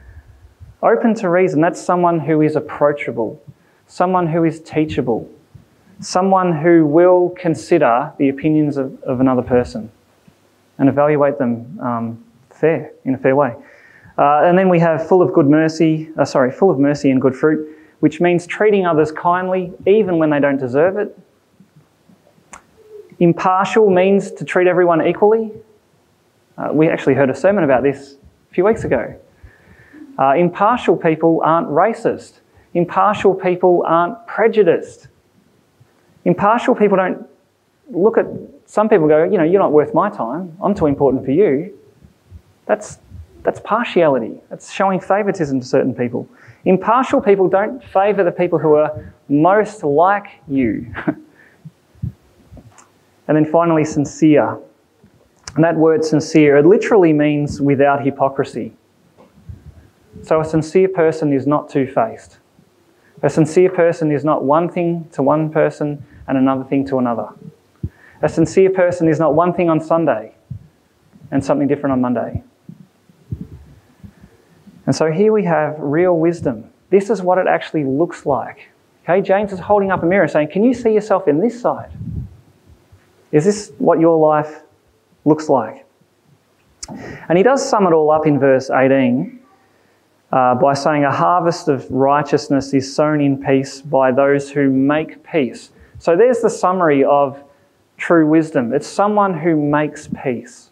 Open 0.83 1.15
to 1.17 1.29
reason, 1.29 1.61
that's 1.61 1.81
someone 1.81 2.21
who 2.21 2.41
is 2.41 2.57
approachable, 2.57 3.43
someone 3.87 4.27
who 4.27 4.45
is 4.45 4.61
teachable, 4.61 5.31
someone 6.01 6.57
who 6.57 6.87
will 6.87 7.35
consider 7.37 8.13
the 8.19 8.31
opinions 8.31 8.79
of, 8.79 9.03
of 9.03 9.21
another 9.21 9.43
person 9.43 9.91
and 10.79 10.89
evaluate 10.89 11.39
them 11.39 11.79
um, 11.81 12.25
fair, 12.51 12.93
in 13.05 13.15
a 13.15 13.19
fair 13.19 13.37
way. 13.37 13.55
Uh, 14.17 14.43
and 14.45 14.59
then 14.59 14.69
we 14.69 14.79
have 14.79 15.07
full 15.07 15.23
of 15.23 15.33
good 15.33 15.47
mercy, 15.47 16.11
uh, 16.19 16.25
sorry, 16.25 16.51
full 16.51 16.71
of 16.71 16.79
mercy 16.79 17.11
and 17.11 17.21
good 17.21 17.35
fruit, 17.35 17.77
which 18.01 18.21
means 18.21 18.47
treating 18.47 18.87
others 18.87 19.13
kindly 19.13 19.73
even 19.87 20.19
when 20.19 20.31
they 20.31 20.41
don't 20.41 20.59
deserve 20.59 20.97
it. 20.97 21.19
Impartial 23.21 23.91
means 23.91 24.33
to 24.33 24.45
treat 24.45 24.67
everyone 24.67 25.07
equally. 25.07 25.53
Uh, 26.57 26.71
we 26.73 26.89
actually 26.89 27.15
heard 27.15 27.29
a 27.29 27.35
sermon 27.35 27.65
about 27.65 27.83
this 27.83 28.17
a 28.51 28.55
few 28.55 28.65
weeks 28.65 28.85
ago. 28.85 29.15
Uh, 30.19 30.35
impartial 30.37 30.97
people 30.97 31.43
aren't 31.45 31.69
racist. 31.69 32.41
Impartial 32.73 33.35
people 33.35 33.85
aren't 33.87 34.27
prejudiced. 34.27 35.09
Impartial 36.25 36.75
people 36.75 36.97
don't 36.97 37.27
look 37.91 38.17
at 38.17 38.27
some 38.65 38.89
people 38.89 39.07
go, 39.09 39.25
you 39.25 39.37
know, 39.37 39.45
you're 39.45 39.61
not 39.61 39.73
worth 39.73 39.93
my 39.93 40.09
time. 40.09 40.57
I'm 40.63 40.75
too 40.75 40.87
important 40.87 41.25
for 41.25 41.33
you. 41.33 41.77
That's, 42.67 42.99
that's 43.43 43.61
partiality. 43.61 44.41
That's 44.49 44.71
showing 44.71 45.01
favoritism 45.01 45.61
to 45.61 45.67
certain 45.67 45.95
people. 45.95 46.29
Impartial 46.65 47.21
people 47.21 47.49
don't 47.49 47.83
favour 47.83 48.23
the 48.23 48.33
people 48.33 48.59
who 48.59 48.75
are 48.75 49.13
most 49.29 49.83
like 49.83 50.29
you. 50.47 50.95
and 53.31 53.37
then 53.37 53.45
finally, 53.45 53.85
sincere. 53.85 54.59
And 55.55 55.63
that 55.63 55.77
word 55.77 56.05
sincere, 56.05 56.57
it 56.57 56.67
literally 56.67 57.13
means 57.13 57.61
without 57.61 58.05
hypocrisy. 58.05 58.73
So 60.25 60.41
a 60.41 60.45
sincere 60.45 60.89
person 60.89 61.33
is 61.33 61.47
not 61.47 61.71
two 61.71 61.87
faced. 61.87 62.39
A 63.23 63.31
sincere 63.31 63.71
person 63.71 64.11
is 64.11 64.25
not 64.25 64.43
one 64.43 64.69
thing 64.69 65.09
to 65.13 65.23
one 65.23 65.49
person 65.49 66.05
and 66.27 66.39
another 66.39 66.65
thing 66.65 66.85
to 66.89 66.99
another. 66.99 67.29
A 68.21 68.29
sincere 68.29 68.69
person 68.69 69.07
is 69.07 69.21
not 69.21 69.37
one 69.37 69.55
thing 69.55 69.71
on 69.71 69.81
Sunday 69.81 70.35
and 71.31 71.45
something 71.45 71.69
different 71.69 71.93
on 71.93 72.01
Monday. 72.01 72.43
And 74.87 74.97
so 74.97 75.09
here 75.09 75.33
we 75.33 75.45
have 75.45 75.77
real 75.79 76.19
wisdom. 76.19 76.69
This 76.91 77.11
is 77.11 77.23
what 77.23 77.39
it 77.39 77.47
actually 77.47 77.85
looks 77.85 78.27
like. 78.27 78.71
Okay, 79.05 79.23
James 79.23 79.53
is 79.53 79.61
holding 79.61 79.93
up 79.93 80.03
a 80.03 80.07
mirror 80.07 80.27
saying, 80.27 80.49
Can 80.51 80.65
you 80.65 80.75
see 80.75 80.93
yourself 80.93 81.29
in 81.29 81.39
this 81.39 81.61
side? 81.61 81.93
Is 83.33 83.45
this 83.45 83.73
what 83.79 84.01
your 84.01 84.19
life 84.19 84.63
looks 85.25 85.49
like? 85.49 85.87
And 87.29 87.39
he 87.39 87.45
does 87.45 87.67
sum 87.67 87.87
it 87.87 87.93
all 87.93 88.11
up 88.11 88.27
in 88.27 88.39
verse 88.39 88.71
18 88.71 89.39
uh, 90.33 90.55
by 90.57 90.75
saying, 90.75 91.05
A 91.05 91.13
harvest 91.13 91.69
of 91.69 91.91
righteousness 91.91 92.75
is 92.75 92.95
sown 92.95 93.21
in 93.21 93.43
peace 93.43 93.81
by 93.81 94.11
those 94.11 94.51
who 94.51 94.71
make 94.71 95.25
peace. 95.25 95.71
So 95.99 96.17
there's 96.17 96.41
the 96.41 96.51
summary 96.51 97.05
of 97.05 97.43
true 97.97 98.27
wisdom. 98.27 98.73
It's 98.73 98.87
someone 98.87 99.39
who 99.39 99.57
makes 99.57 100.09
peace. 100.23 100.71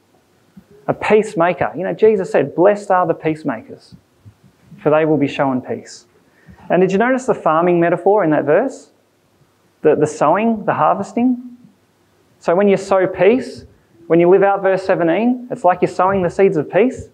A 0.88 0.94
peacemaker. 0.94 1.72
You 1.76 1.84
know, 1.84 1.92
Jesus 1.92 2.32
said, 2.32 2.54
Blessed 2.54 2.90
are 2.90 3.06
the 3.06 3.14
peacemakers, 3.14 3.94
for 4.82 4.90
they 4.90 5.04
will 5.04 5.18
be 5.18 5.28
shown 5.28 5.60
peace. 5.60 6.06
And 6.70 6.80
did 6.80 6.92
you 6.92 6.98
notice 6.98 7.26
the 7.26 7.34
farming 7.34 7.78
metaphor 7.78 8.24
in 8.24 8.30
that 8.30 8.44
verse? 8.44 8.90
The, 9.82 9.94
the 9.94 10.06
sowing, 10.06 10.64
the 10.64 10.74
harvesting? 10.74 11.47
So 12.38 12.54
when 12.54 12.68
you 12.68 12.76
sow 12.76 13.06
peace, 13.06 13.64
when 14.06 14.20
you 14.20 14.28
live 14.28 14.42
out 14.42 14.62
verse 14.62 14.84
17, 14.84 15.48
it's 15.50 15.64
like 15.64 15.82
you're 15.82 15.90
sowing 15.90 16.22
the 16.22 16.30
seeds 16.30 16.56
of 16.56 16.70
peace 16.70 17.08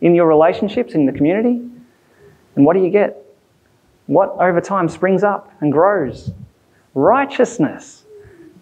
in 0.00 0.14
your 0.14 0.26
relationships, 0.26 0.94
in 0.94 1.06
the 1.06 1.12
community. 1.12 1.60
And 2.56 2.66
what 2.66 2.74
do 2.74 2.82
you 2.82 2.90
get? 2.90 3.16
What 4.06 4.30
over 4.40 4.60
time 4.60 4.88
springs 4.88 5.22
up 5.22 5.52
and 5.60 5.72
grows? 5.72 6.32
Righteousness. 6.94 8.04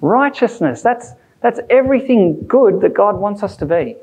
Righteousness. 0.01 0.83
That's, 0.83 1.12
that's 1.40 1.61
everything 1.70 2.46
good 2.46 2.81
that 2.83 2.94
God 2.94 3.16
wants 3.16 3.42
us 3.42 3.57
to 3.57 3.66
be 3.66 3.96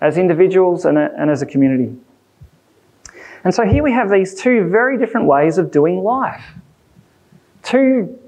as 0.00 0.18
individuals 0.18 0.84
and, 0.84 0.98
a, 0.98 1.10
and 1.18 1.30
as 1.30 1.42
a 1.42 1.46
community. 1.46 1.96
And 3.44 3.54
so 3.54 3.64
here 3.64 3.82
we 3.82 3.92
have 3.92 4.10
these 4.10 4.34
two 4.34 4.68
very 4.68 4.98
different 4.98 5.26
ways 5.26 5.56
of 5.56 5.70
doing 5.70 6.02
life. 6.02 6.44
Two 7.62 8.18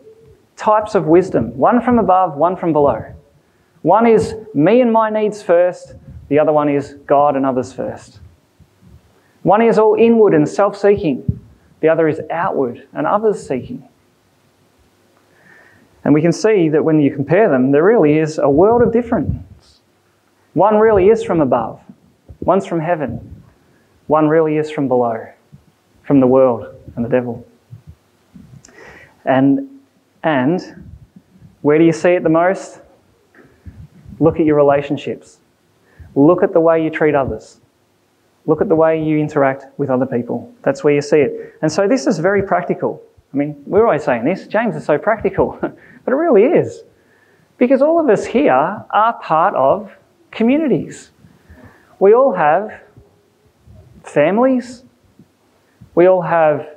types 0.58 0.94
of 0.94 1.06
wisdom 1.06 1.56
one 1.56 1.80
from 1.80 1.98
above, 1.98 2.36
one 2.36 2.56
from 2.56 2.72
below. 2.72 3.14
One 3.82 4.06
is 4.06 4.34
me 4.52 4.80
and 4.80 4.92
my 4.92 5.08
needs 5.08 5.40
first, 5.40 5.94
the 6.28 6.38
other 6.38 6.52
one 6.52 6.68
is 6.68 6.94
God 7.06 7.36
and 7.36 7.46
others 7.46 7.72
first. 7.72 8.20
One 9.44 9.62
is 9.62 9.78
all 9.78 9.94
inward 9.94 10.34
and 10.34 10.46
self 10.46 10.76
seeking, 10.76 11.40
the 11.80 11.88
other 11.88 12.08
is 12.08 12.20
outward 12.30 12.86
and 12.92 13.06
others 13.06 13.46
seeking. 13.46 13.88
And 16.04 16.12
we 16.12 16.20
can 16.20 16.32
see 16.32 16.68
that 16.70 16.84
when 16.84 17.00
you 17.00 17.14
compare 17.14 17.48
them, 17.48 17.70
there 17.70 17.84
really 17.84 18.18
is 18.18 18.38
a 18.38 18.50
world 18.50 18.82
of 18.82 18.92
difference. 18.92 19.80
One 20.54 20.76
really 20.76 21.08
is 21.08 21.22
from 21.22 21.40
above, 21.40 21.80
one's 22.40 22.66
from 22.66 22.80
heaven, 22.80 23.42
one 24.08 24.28
really 24.28 24.56
is 24.56 24.70
from 24.70 24.88
below, 24.88 25.28
from 26.02 26.18
the 26.18 26.26
world 26.26 26.74
and 26.96 27.04
the 27.04 27.08
devil. 27.08 27.46
And, 29.24 29.68
and 30.22 30.84
where 31.62 31.78
do 31.78 31.84
you 31.84 31.92
see 31.92 32.10
it 32.10 32.22
the 32.22 32.28
most? 32.28 32.80
Look 34.20 34.40
at 34.40 34.46
your 34.46 34.56
relationships. 34.56 35.38
Look 36.14 36.42
at 36.42 36.52
the 36.52 36.60
way 36.60 36.82
you 36.82 36.90
treat 36.90 37.14
others. 37.14 37.60
Look 38.46 38.60
at 38.60 38.68
the 38.68 38.74
way 38.74 39.02
you 39.02 39.18
interact 39.18 39.66
with 39.78 39.90
other 39.90 40.06
people. 40.06 40.52
That's 40.62 40.82
where 40.82 40.94
you 40.94 41.02
see 41.02 41.18
it. 41.18 41.54
And 41.62 41.70
so 41.70 41.86
this 41.86 42.06
is 42.06 42.18
very 42.18 42.42
practical. 42.42 43.02
I 43.32 43.36
mean, 43.36 43.62
we're 43.66 43.84
always 43.84 44.04
saying 44.04 44.24
this. 44.24 44.46
James 44.46 44.74
is 44.74 44.84
so 44.84 44.96
practical, 44.96 45.58
but 45.60 45.72
it 46.06 46.14
really 46.14 46.44
is. 46.44 46.82
Because 47.58 47.82
all 47.82 48.00
of 48.00 48.08
us 48.08 48.24
here 48.24 48.52
are 48.52 49.12
part 49.20 49.54
of 49.54 49.92
communities. 50.30 51.10
We 51.98 52.14
all 52.14 52.32
have 52.32 52.80
families. 54.02 54.84
We 55.94 56.06
all 56.06 56.22
have, 56.22 56.68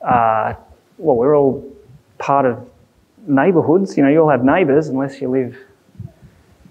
uh, 0.00 0.54
well, 0.98 1.16
we're 1.16 1.36
all 1.36 1.64
part 2.18 2.46
of 2.46 2.69
neighbourhoods. 3.26 3.96
You 3.96 4.04
know, 4.04 4.10
you 4.10 4.20
all 4.20 4.30
have 4.30 4.44
neighbours 4.44 4.88
unless 4.88 5.20
you 5.20 5.28
live 5.28 5.56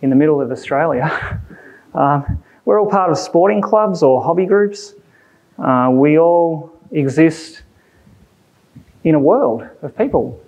in 0.01 0.09
the 0.09 0.15
middle 0.15 0.41
of 0.41 0.51
Australia. 0.51 1.41
um, 1.93 2.43
we're 2.65 2.79
all 2.79 2.89
part 2.89 3.09
of 3.09 3.17
sporting 3.17 3.61
clubs 3.61 4.03
or 4.03 4.23
hobby 4.23 4.45
groups. 4.45 4.93
Uh, 5.57 5.89
we 5.91 6.17
all 6.17 6.71
exist 6.91 7.63
in 9.03 9.15
a 9.15 9.19
world 9.19 9.67
of 9.81 9.97
people. 9.97 10.39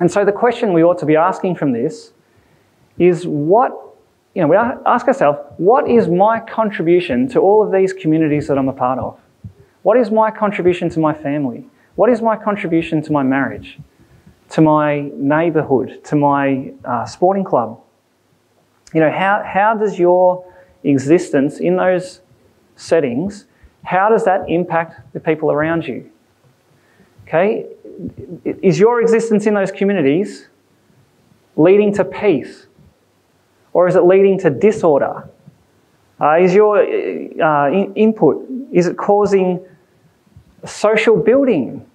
And 0.00 0.10
so 0.10 0.24
the 0.24 0.32
question 0.32 0.72
we 0.72 0.82
ought 0.82 0.98
to 0.98 1.06
be 1.06 1.16
asking 1.16 1.56
from 1.56 1.72
this 1.72 2.12
is 2.98 3.26
what, 3.26 3.72
you 4.34 4.42
know, 4.42 4.48
we 4.48 4.56
ask 4.56 5.06
ourselves, 5.06 5.38
what 5.58 5.88
is 5.88 6.08
my 6.08 6.40
contribution 6.40 7.28
to 7.28 7.40
all 7.40 7.64
of 7.64 7.72
these 7.72 7.92
communities 7.92 8.48
that 8.48 8.58
I'm 8.58 8.68
a 8.68 8.72
part 8.72 8.98
of? 8.98 9.18
What 9.82 9.96
is 9.96 10.10
my 10.10 10.30
contribution 10.30 10.88
to 10.90 11.00
my 11.00 11.12
family? 11.12 11.66
What 11.94 12.10
is 12.10 12.22
my 12.22 12.36
contribution 12.36 13.02
to 13.02 13.12
my 13.12 13.22
marriage, 13.22 13.78
to 14.52 14.60
my 14.60 15.10
neighbourhood, 15.14 16.04
to 16.04 16.16
my 16.16 16.72
uh, 16.84 17.04
sporting 17.06 17.44
club? 17.44 17.80
You 18.94 19.00
know, 19.00 19.10
how, 19.10 19.42
how 19.44 19.74
does 19.74 19.98
your 19.98 20.44
existence 20.84 21.58
in 21.58 21.76
those 21.76 22.20
settings, 22.76 23.46
how 23.84 24.08
does 24.08 24.24
that 24.24 24.48
impact 24.48 25.12
the 25.12 25.20
people 25.20 25.50
around 25.50 25.86
you? 25.86 26.10
Okay, 27.26 27.66
is 28.44 28.78
your 28.78 29.00
existence 29.00 29.46
in 29.46 29.54
those 29.54 29.70
communities 29.70 30.48
leading 31.56 31.92
to 31.94 32.04
peace? 32.04 32.66
Or 33.72 33.88
is 33.88 33.96
it 33.96 34.04
leading 34.04 34.38
to 34.40 34.50
disorder? 34.50 35.28
Uh, 36.20 36.38
is 36.40 36.54
your 36.54 36.78
uh, 36.78 37.70
in- 37.70 37.94
input, 37.94 38.46
is 38.70 38.86
it 38.86 38.96
causing 38.96 39.64
social 40.64 41.16
building 41.16 41.86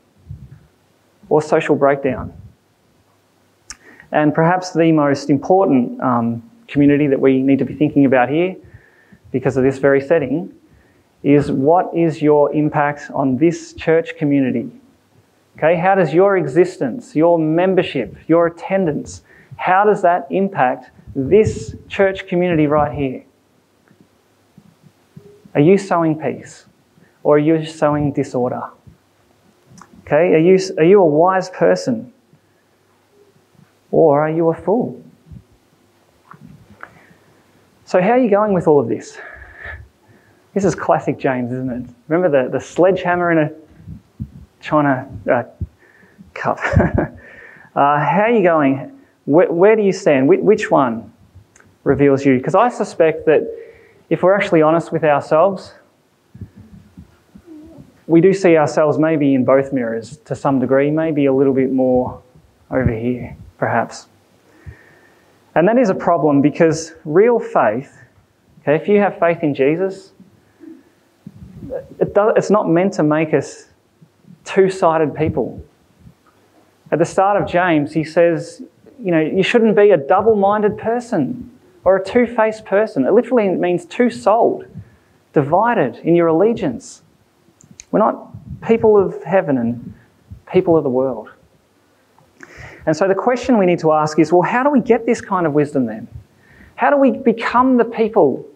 or 1.29 1.41
social 1.41 1.75
breakdown? 1.75 2.33
And 4.11 4.33
perhaps 4.33 4.73
the 4.73 4.91
most 4.91 5.29
important 5.29 5.99
um, 6.01 6.49
community 6.67 7.07
that 7.07 7.19
we 7.19 7.41
need 7.41 7.59
to 7.59 7.65
be 7.65 7.73
thinking 7.73 8.05
about 8.05 8.29
here, 8.29 8.55
because 9.31 9.57
of 9.57 9.63
this 9.63 9.77
very 9.77 10.01
setting, 10.01 10.53
is 11.23 11.51
what 11.51 11.93
is 11.95 12.21
your 12.21 12.53
impact 12.53 13.11
on 13.13 13.37
this 13.37 13.73
church 13.73 14.15
community? 14.17 14.71
Okay, 15.57 15.75
how 15.75 15.95
does 15.95 16.13
your 16.13 16.37
existence, 16.37 17.15
your 17.15 17.39
membership, 17.39 18.15
your 18.27 18.47
attendance, 18.47 19.23
how 19.55 19.83
does 19.83 20.03
that 20.03 20.27
impact 20.29 20.91
this 21.15 21.75
church 21.89 22.27
community 22.27 22.67
right 22.67 22.95
here? 22.95 23.25
Are 25.55 25.61
you 25.61 25.77
sowing 25.77 26.19
peace 26.19 26.65
or 27.23 27.37
are 27.37 27.39
you 27.39 27.65
sowing 27.65 28.13
disorder? 28.13 28.61
Okay, 30.01 30.35
are 30.35 30.37
you, 30.37 30.59
are 30.77 30.83
you 30.83 31.01
a 31.01 31.05
wise 31.05 31.49
person 31.49 32.13
or 33.91 34.21
are 34.21 34.29
you 34.29 34.49
a 34.49 34.53
fool? 34.53 35.01
So, 37.85 38.01
how 38.01 38.11
are 38.11 38.17
you 38.17 38.29
going 38.29 38.53
with 38.53 38.67
all 38.67 38.79
of 38.79 38.89
this? 38.89 39.17
This 40.53 40.65
is 40.65 40.75
classic 40.75 41.17
James, 41.19 41.51
isn't 41.51 41.69
it? 41.69 41.89
Remember 42.07 42.43
the, 42.45 42.49
the 42.49 42.59
sledgehammer 42.59 43.31
in 43.31 43.37
a 43.37 43.51
china 44.59 45.07
uh, 45.31 45.43
cup. 46.33 46.59
uh, 46.75 47.09
how 47.75 48.23
are 48.23 48.31
you 48.31 48.43
going? 48.43 48.99
Where, 49.25 49.51
where 49.51 49.75
do 49.75 49.83
you 49.83 49.93
stand? 49.93 50.27
Wh- 50.27 50.43
which 50.43 50.71
one 50.71 51.13
reveals 51.83 52.25
you? 52.25 52.37
Because 52.37 52.55
I 52.55 52.69
suspect 52.69 53.25
that 53.27 53.47
if 54.09 54.23
we're 54.23 54.35
actually 54.35 54.61
honest 54.61 54.91
with 54.91 55.03
ourselves, 55.03 55.73
we 58.07 58.21
do 58.21 58.33
see 58.33 58.55
ourselves 58.57 58.97
maybe 58.97 59.33
in 59.33 59.43
both 59.43 59.73
mirrors 59.73 60.17
to 60.25 60.35
some 60.35 60.59
degree, 60.59 60.89
maybe 60.89 61.25
a 61.25 61.33
little 61.33 61.53
bit 61.53 61.71
more 61.71 62.21
over 62.71 62.91
here, 62.91 63.35
perhaps. 63.57 64.07
And 65.55 65.67
that 65.67 65.77
is 65.77 65.89
a 65.89 65.95
problem 65.95 66.41
because 66.41 66.93
real 67.03 67.39
faith, 67.39 67.97
okay, 68.61 68.75
if 68.75 68.87
you 68.87 68.99
have 68.99 69.17
faith 69.17 69.39
in 69.41 69.55
Jesus, 69.55 70.11
it 71.99 72.13
does, 72.13 72.33
it's 72.37 72.49
not 72.49 72.69
meant 72.69 72.93
to 72.93 73.03
make 73.03 73.33
us 73.33 73.69
two 74.45 74.69
sided 74.69 75.15
people. 75.15 75.63
At 76.91 76.99
the 76.99 77.05
start 77.05 77.41
of 77.41 77.49
James, 77.49 77.93
he 77.93 78.03
says, 78.03 78.61
you 78.99 79.11
know, 79.11 79.19
you 79.19 79.43
shouldn't 79.43 79.75
be 79.75 79.91
a 79.91 79.97
double 79.97 80.35
minded 80.35 80.77
person 80.77 81.51
or 81.83 81.97
a 81.97 82.05
two 82.05 82.27
faced 82.27 82.65
person. 82.65 83.05
It 83.05 83.13
literally 83.13 83.49
means 83.49 83.85
two 83.85 84.09
souled, 84.09 84.65
divided 85.33 85.97
in 85.97 86.15
your 86.15 86.27
allegiance. 86.27 87.01
We're 87.91 87.99
not 87.99 88.29
people 88.61 88.97
of 88.97 89.23
heaven 89.23 89.57
and 89.57 89.93
people 90.51 90.77
of 90.77 90.83
the 90.83 90.89
world. 90.89 91.29
And 92.87 92.95
so 92.95 93.07
the 93.07 93.15
question 93.15 93.57
we 93.57 93.65
need 93.65 93.79
to 93.79 93.91
ask 93.91 94.17
is 94.17 94.31
well, 94.31 94.41
how 94.41 94.63
do 94.63 94.69
we 94.71 94.79
get 94.79 95.05
this 95.05 95.21
kind 95.21 95.45
of 95.45 95.53
wisdom 95.53 95.85
then? 95.85 96.07
How 96.75 96.89
do 96.89 96.97
we 96.97 97.11
become 97.11 97.77
the 97.77 97.85
people 97.85 98.47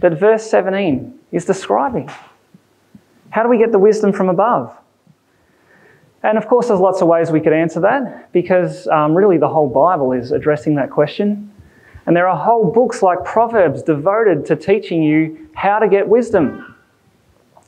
that 0.00 0.18
verse 0.18 0.44
17 0.50 1.16
is 1.30 1.44
describing? 1.44 2.10
How 3.30 3.44
do 3.44 3.48
we 3.48 3.58
get 3.58 3.70
the 3.70 3.78
wisdom 3.78 4.12
from 4.12 4.28
above? 4.28 4.76
And 6.24 6.36
of 6.36 6.48
course, 6.48 6.68
there's 6.68 6.80
lots 6.80 7.00
of 7.00 7.06
ways 7.06 7.30
we 7.30 7.40
could 7.40 7.52
answer 7.52 7.78
that 7.80 8.32
because 8.32 8.88
um, 8.88 9.14
really 9.14 9.38
the 9.38 9.48
whole 9.48 9.68
Bible 9.68 10.10
is 10.12 10.32
addressing 10.32 10.74
that 10.74 10.90
question. 10.90 11.52
And 12.06 12.16
there 12.16 12.26
are 12.26 12.36
whole 12.36 12.72
books 12.72 13.02
like 13.02 13.24
Proverbs 13.24 13.82
devoted 13.82 14.44
to 14.46 14.56
teaching 14.56 15.02
you 15.02 15.48
how 15.54 15.78
to 15.78 15.88
get 15.88 16.08
wisdom. 16.08 16.74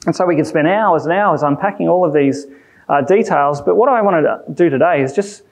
And 0.07 0.17
so 0.17 0.27
we 0.27 0.35
could 0.35 0.47
spend 0.47 0.67
hours 0.67 1.05
and 1.05 1.13
hours 1.13 1.43
unpacking 1.43 1.89
all 1.89 2.05
of 2.05 2.13
these 2.13 2.47
uh, 2.89 3.03
details. 3.03 3.61
But 3.61 3.77
what 3.77 3.89
I 3.89 4.03
want 4.03 4.25
to 4.25 4.53
do 4.53 4.69
today 4.71 5.03
is 5.03 5.13
just 5.13 5.43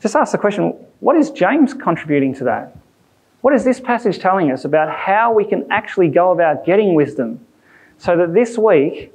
just 0.00 0.16
ask 0.16 0.32
the 0.32 0.38
question 0.38 0.74
what 1.00 1.16
is 1.16 1.30
James 1.30 1.74
contributing 1.74 2.34
to 2.34 2.44
that? 2.44 2.76
What 3.40 3.54
is 3.54 3.64
this 3.64 3.80
passage 3.80 4.18
telling 4.18 4.50
us 4.50 4.64
about 4.64 4.90
how 4.94 5.32
we 5.32 5.44
can 5.44 5.66
actually 5.70 6.08
go 6.08 6.30
about 6.30 6.66
getting 6.66 6.94
wisdom 6.94 7.44
so 7.96 8.16
that 8.16 8.34
this 8.34 8.58
week, 8.58 9.14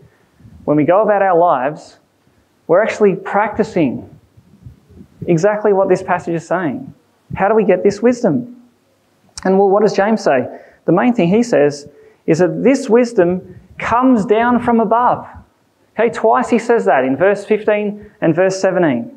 when 0.65 0.77
we 0.77 0.83
go 0.83 1.01
about 1.01 1.21
our 1.21 1.37
lives, 1.37 1.99
we're 2.67 2.81
actually 2.81 3.15
practicing 3.15 4.09
exactly 5.27 5.73
what 5.73 5.89
this 5.89 6.01
passage 6.01 6.33
is 6.33 6.47
saying? 6.47 6.93
How 7.35 7.47
do 7.47 7.55
we 7.55 7.63
get 7.63 7.83
this 7.83 8.01
wisdom? 8.01 8.63
And 9.43 9.59
well, 9.59 9.69
what 9.69 9.83
does 9.83 9.95
James 9.95 10.23
say? 10.23 10.47
The 10.85 10.91
main 10.91 11.13
thing 11.13 11.29
he 11.29 11.43
says 11.43 11.87
is 12.25 12.39
that 12.39 12.63
this 12.63 12.89
wisdom 12.89 13.59
comes 13.77 14.25
down 14.25 14.61
from 14.61 14.79
above. 14.79 15.27
Okay, 15.97 16.09
twice 16.09 16.49
he 16.49 16.59
says 16.59 16.85
that 16.85 17.05
in 17.05 17.15
verse 17.15 17.45
15 17.45 18.11
and 18.21 18.35
verse 18.35 18.59
17. 18.59 19.14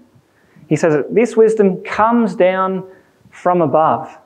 He 0.69 0.77
says 0.77 1.05
this 1.11 1.37
wisdom 1.37 1.83
comes 1.83 2.35
down 2.35 2.85
from 3.31 3.63
above. 3.63 4.17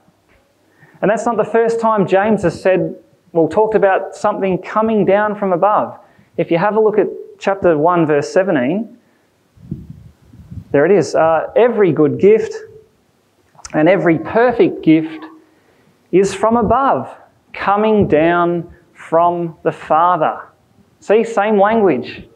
And 1.01 1.11
that's 1.11 1.27
not 1.27 1.37
the 1.37 1.45
first 1.45 1.81
time 1.81 2.07
James 2.07 2.43
has 2.43 2.61
said, 2.61 2.97
well, 3.33 3.49
talked 3.49 3.75
about 3.75 4.15
something 4.15 4.59
coming 4.59 5.05
down 5.05 5.35
from 5.37 5.53
above. 5.53 5.99
If 6.37 6.51
you 6.51 6.59
have 6.59 6.77
a 6.77 6.81
look 6.81 6.99
at 6.99 7.09
chapter 7.39 7.77
1, 7.77 8.07
verse 8.07 8.33
17, 8.33 8.99
there 10.71 10.87
it 10.87 10.93
is. 10.93 11.15
Uh, 11.15 11.51
every 11.57 11.93
good 11.93 12.19
gift 12.21 12.55
and 13.75 13.89
every 13.89 14.19
perfect 14.19 14.83
gift 14.83 15.25
is 16.13 16.35
from 16.35 16.57
above, 16.57 17.15
coming 17.53 18.07
down 18.07 18.73
from 18.93 19.57
the 19.63 19.73
Father. 19.73 20.41
See, 21.01 21.25
same 21.25 21.59
language. 21.59 22.29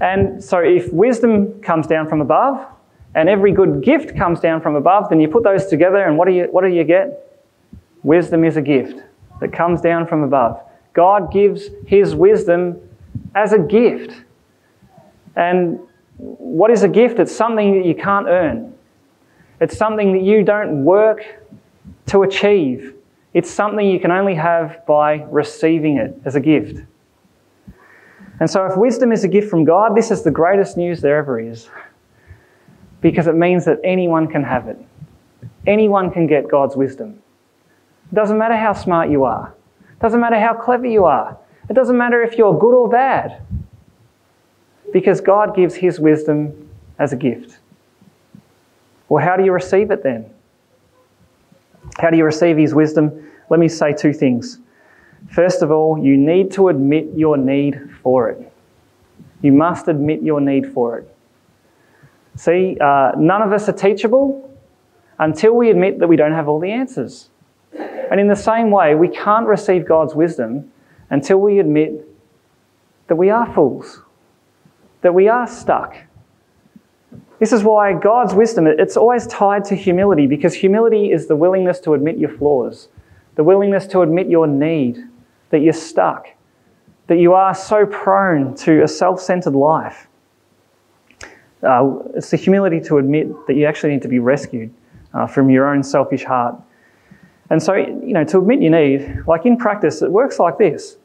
And 0.00 0.42
so 0.42 0.58
if 0.58 0.92
wisdom 0.92 1.60
comes 1.62 1.86
down 1.86 2.08
from 2.08 2.20
above 2.20 2.66
and 3.14 3.28
every 3.28 3.52
good 3.52 3.82
gift 3.82 4.16
comes 4.16 4.40
down 4.40 4.60
from 4.60 4.74
above, 4.74 5.08
then 5.08 5.20
you 5.20 5.28
put 5.28 5.44
those 5.44 5.66
together 5.66 5.98
and 5.98 6.18
what 6.18 6.26
do 6.26 6.34
you, 6.34 6.48
what 6.50 6.62
do, 6.62 6.68
you 6.68 6.84
get? 6.84 7.42
Wisdom 8.02 8.44
is 8.44 8.56
a 8.56 8.62
gift 8.62 9.02
that 9.40 9.52
comes 9.52 9.80
down 9.80 10.06
from 10.06 10.22
above. 10.22 10.60
God 10.92 11.32
gives 11.32 11.70
his 11.86 12.14
wisdom 12.14 12.80
as 13.34 13.52
a 13.52 13.58
gift. 13.58 14.22
And 15.36 15.78
what 16.16 16.70
is 16.70 16.82
a 16.82 16.88
gift? 16.88 17.18
It's 17.18 17.34
something 17.34 17.78
that 17.78 17.86
you 17.86 17.94
can't 17.94 18.26
earn. 18.28 18.74
It's 19.60 19.76
something 19.76 20.12
that 20.12 20.22
you 20.22 20.42
don't 20.44 20.84
work 20.84 21.24
to 22.06 22.22
achieve. 22.22 22.94
It's 23.32 23.50
something 23.50 23.86
you 23.86 23.98
can 23.98 24.10
only 24.10 24.34
have 24.34 24.84
by 24.86 25.22
receiving 25.30 25.96
it 25.96 26.20
as 26.24 26.36
a 26.36 26.40
gift. 26.40 26.82
And 28.40 28.50
so, 28.50 28.66
if 28.66 28.76
wisdom 28.76 29.12
is 29.12 29.24
a 29.24 29.28
gift 29.28 29.48
from 29.48 29.64
God, 29.64 29.96
this 29.96 30.10
is 30.10 30.22
the 30.22 30.30
greatest 30.30 30.76
news 30.76 31.00
there 31.00 31.16
ever 31.16 31.38
is. 31.38 31.68
Because 33.00 33.26
it 33.26 33.34
means 33.34 33.64
that 33.66 33.78
anyone 33.84 34.26
can 34.26 34.42
have 34.42 34.66
it. 34.66 34.78
Anyone 35.66 36.10
can 36.10 36.26
get 36.26 36.48
God's 36.50 36.76
wisdom. 36.76 37.22
It 38.10 38.14
doesn't 38.14 38.36
matter 38.36 38.56
how 38.56 38.72
smart 38.72 39.10
you 39.10 39.24
are, 39.24 39.54
it 39.90 40.00
doesn't 40.00 40.20
matter 40.20 40.38
how 40.38 40.54
clever 40.54 40.86
you 40.86 41.04
are, 41.04 41.38
it 41.68 41.74
doesn't 41.74 41.96
matter 41.96 42.22
if 42.22 42.36
you're 42.36 42.58
good 42.58 42.74
or 42.74 42.88
bad. 42.88 43.40
Because 44.92 45.20
God 45.20 45.56
gives 45.56 45.74
His 45.74 45.98
wisdom 45.98 46.68
as 46.98 47.12
a 47.12 47.16
gift. 47.16 47.58
Well, 49.08 49.24
how 49.24 49.36
do 49.36 49.44
you 49.44 49.52
receive 49.52 49.90
it 49.90 50.02
then? 50.02 50.30
How 51.98 52.10
do 52.10 52.16
you 52.16 52.24
receive 52.24 52.56
His 52.56 52.74
wisdom? 52.74 53.30
Let 53.50 53.60
me 53.60 53.68
say 53.68 53.92
two 53.92 54.12
things. 54.12 54.58
First 55.30 55.62
of 55.62 55.70
all, 55.70 55.98
you 55.98 56.16
need 56.16 56.52
to 56.52 56.68
admit 56.68 57.06
your 57.14 57.36
need 57.36 57.80
for 58.04 58.28
it. 58.30 58.52
You 59.42 59.50
must 59.50 59.88
admit 59.88 60.22
your 60.22 60.40
need 60.40 60.72
for 60.72 60.98
it. 60.98 61.16
See, 62.36 62.76
uh, 62.80 63.12
none 63.16 63.42
of 63.42 63.52
us 63.52 63.68
are 63.68 63.72
teachable 63.72 64.56
until 65.18 65.54
we 65.54 65.70
admit 65.70 65.98
that 65.98 66.06
we 66.06 66.16
don't 66.16 66.32
have 66.32 66.48
all 66.48 66.60
the 66.60 66.70
answers. 66.70 67.30
And 68.10 68.20
in 68.20 68.28
the 68.28 68.36
same 68.36 68.70
way, 68.70 68.94
we 68.94 69.08
can't 69.08 69.46
receive 69.46 69.86
God's 69.86 70.14
wisdom 70.14 70.70
until 71.10 71.38
we 71.38 71.58
admit 71.58 72.08
that 73.08 73.16
we 73.16 73.30
are 73.30 73.52
fools, 73.52 74.00
that 75.02 75.12
we 75.12 75.28
are 75.28 75.46
stuck. 75.46 75.96
This 77.38 77.52
is 77.52 77.62
why 77.62 77.92
God's 77.92 78.34
wisdom, 78.34 78.66
it's 78.66 78.96
always 78.96 79.26
tied 79.26 79.64
to 79.66 79.74
humility 79.74 80.26
because 80.26 80.54
humility 80.54 81.10
is 81.10 81.26
the 81.26 81.36
willingness 81.36 81.80
to 81.80 81.94
admit 81.94 82.16
your 82.16 82.30
flaws, 82.30 82.88
the 83.34 83.44
willingness 83.44 83.86
to 83.88 84.02
admit 84.02 84.28
your 84.28 84.46
need, 84.46 84.98
that 85.50 85.58
you're 85.58 85.72
stuck, 85.72 86.26
that 87.06 87.18
you 87.18 87.34
are 87.34 87.54
so 87.54 87.86
prone 87.86 88.54
to 88.56 88.82
a 88.82 88.88
self 88.88 89.20
centered 89.20 89.54
life. 89.54 90.08
Uh, 91.62 91.98
it's 92.14 92.30
the 92.30 92.36
humility 92.36 92.80
to 92.80 92.98
admit 92.98 93.28
that 93.46 93.54
you 93.54 93.66
actually 93.66 93.92
need 93.92 94.02
to 94.02 94.08
be 94.08 94.18
rescued 94.18 94.72
uh, 95.14 95.26
from 95.26 95.48
your 95.48 95.68
own 95.68 95.82
selfish 95.82 96.24
heart. 96.24 96.54
And 97.50 97.62
so, 97.62 97.74
you 97.74 98.12
know, 98.12 98.24
to 98.24 98.38
admit 98.38 98.60
you 98.60 98.70
need, 98.70 99.22
like 99.26 99.46
in 99.46 99.56
practice, 99.56 100.02
it 100.02 100.10
works 100.10 100.38
like 100.38 100.58
this. 100.58 100.96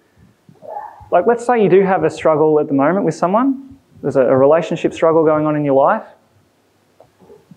Like, 1.11 1.25
let's 1.27 1.45
say 1.45 1.61
you 1.61 1.69
do 1.69 1.81
have 1.81 2.03
a 2.03 2.09
struggle 2.09 2.59
at 2.59 2.67
the 2.67 2.73
moment 2.73 3.05
with 3.05 3.15
someone, 3.15 3.77
there's 4.01 4.15
a, 4.15 4.21
a 4.21 4.37
relationship 4.37 4.93
struggle 4.93 5.25
going 5.25 5.45
on 5.45 5.55
in 5.55 5.65
your 5.65 5.75
life. 5.75 6.05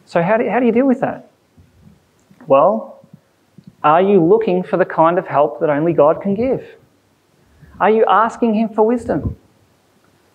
So, 0.05 0.23
how 0.23 0.37
do, 0.37 0.49
how 0.49 0.59
do 0.59 0.67
you 0.67 0.73
deal 0.73 0.87
with 0.87 1.01
that? 1.01 1.31
Well, 2.47 3.05
are 3.85 4.03
you 4.03 4.23
looking 4.25 4.63
for 4.63 4.77
the 4.77 4.85
kind 4.85 5.19
of 5.19 5.27
help 5.27 5.61
that 5.61 5.71
only 5.71 5.93
God 5.93 6.21
can 6.21 6.35
give? 6.35 6.65
Are 7.83 7.91
you 7.91 8.05
asking 8.09 8.55
Him 8.55 8.69
for 8.69 8.87
wisdom? 8.87 9.37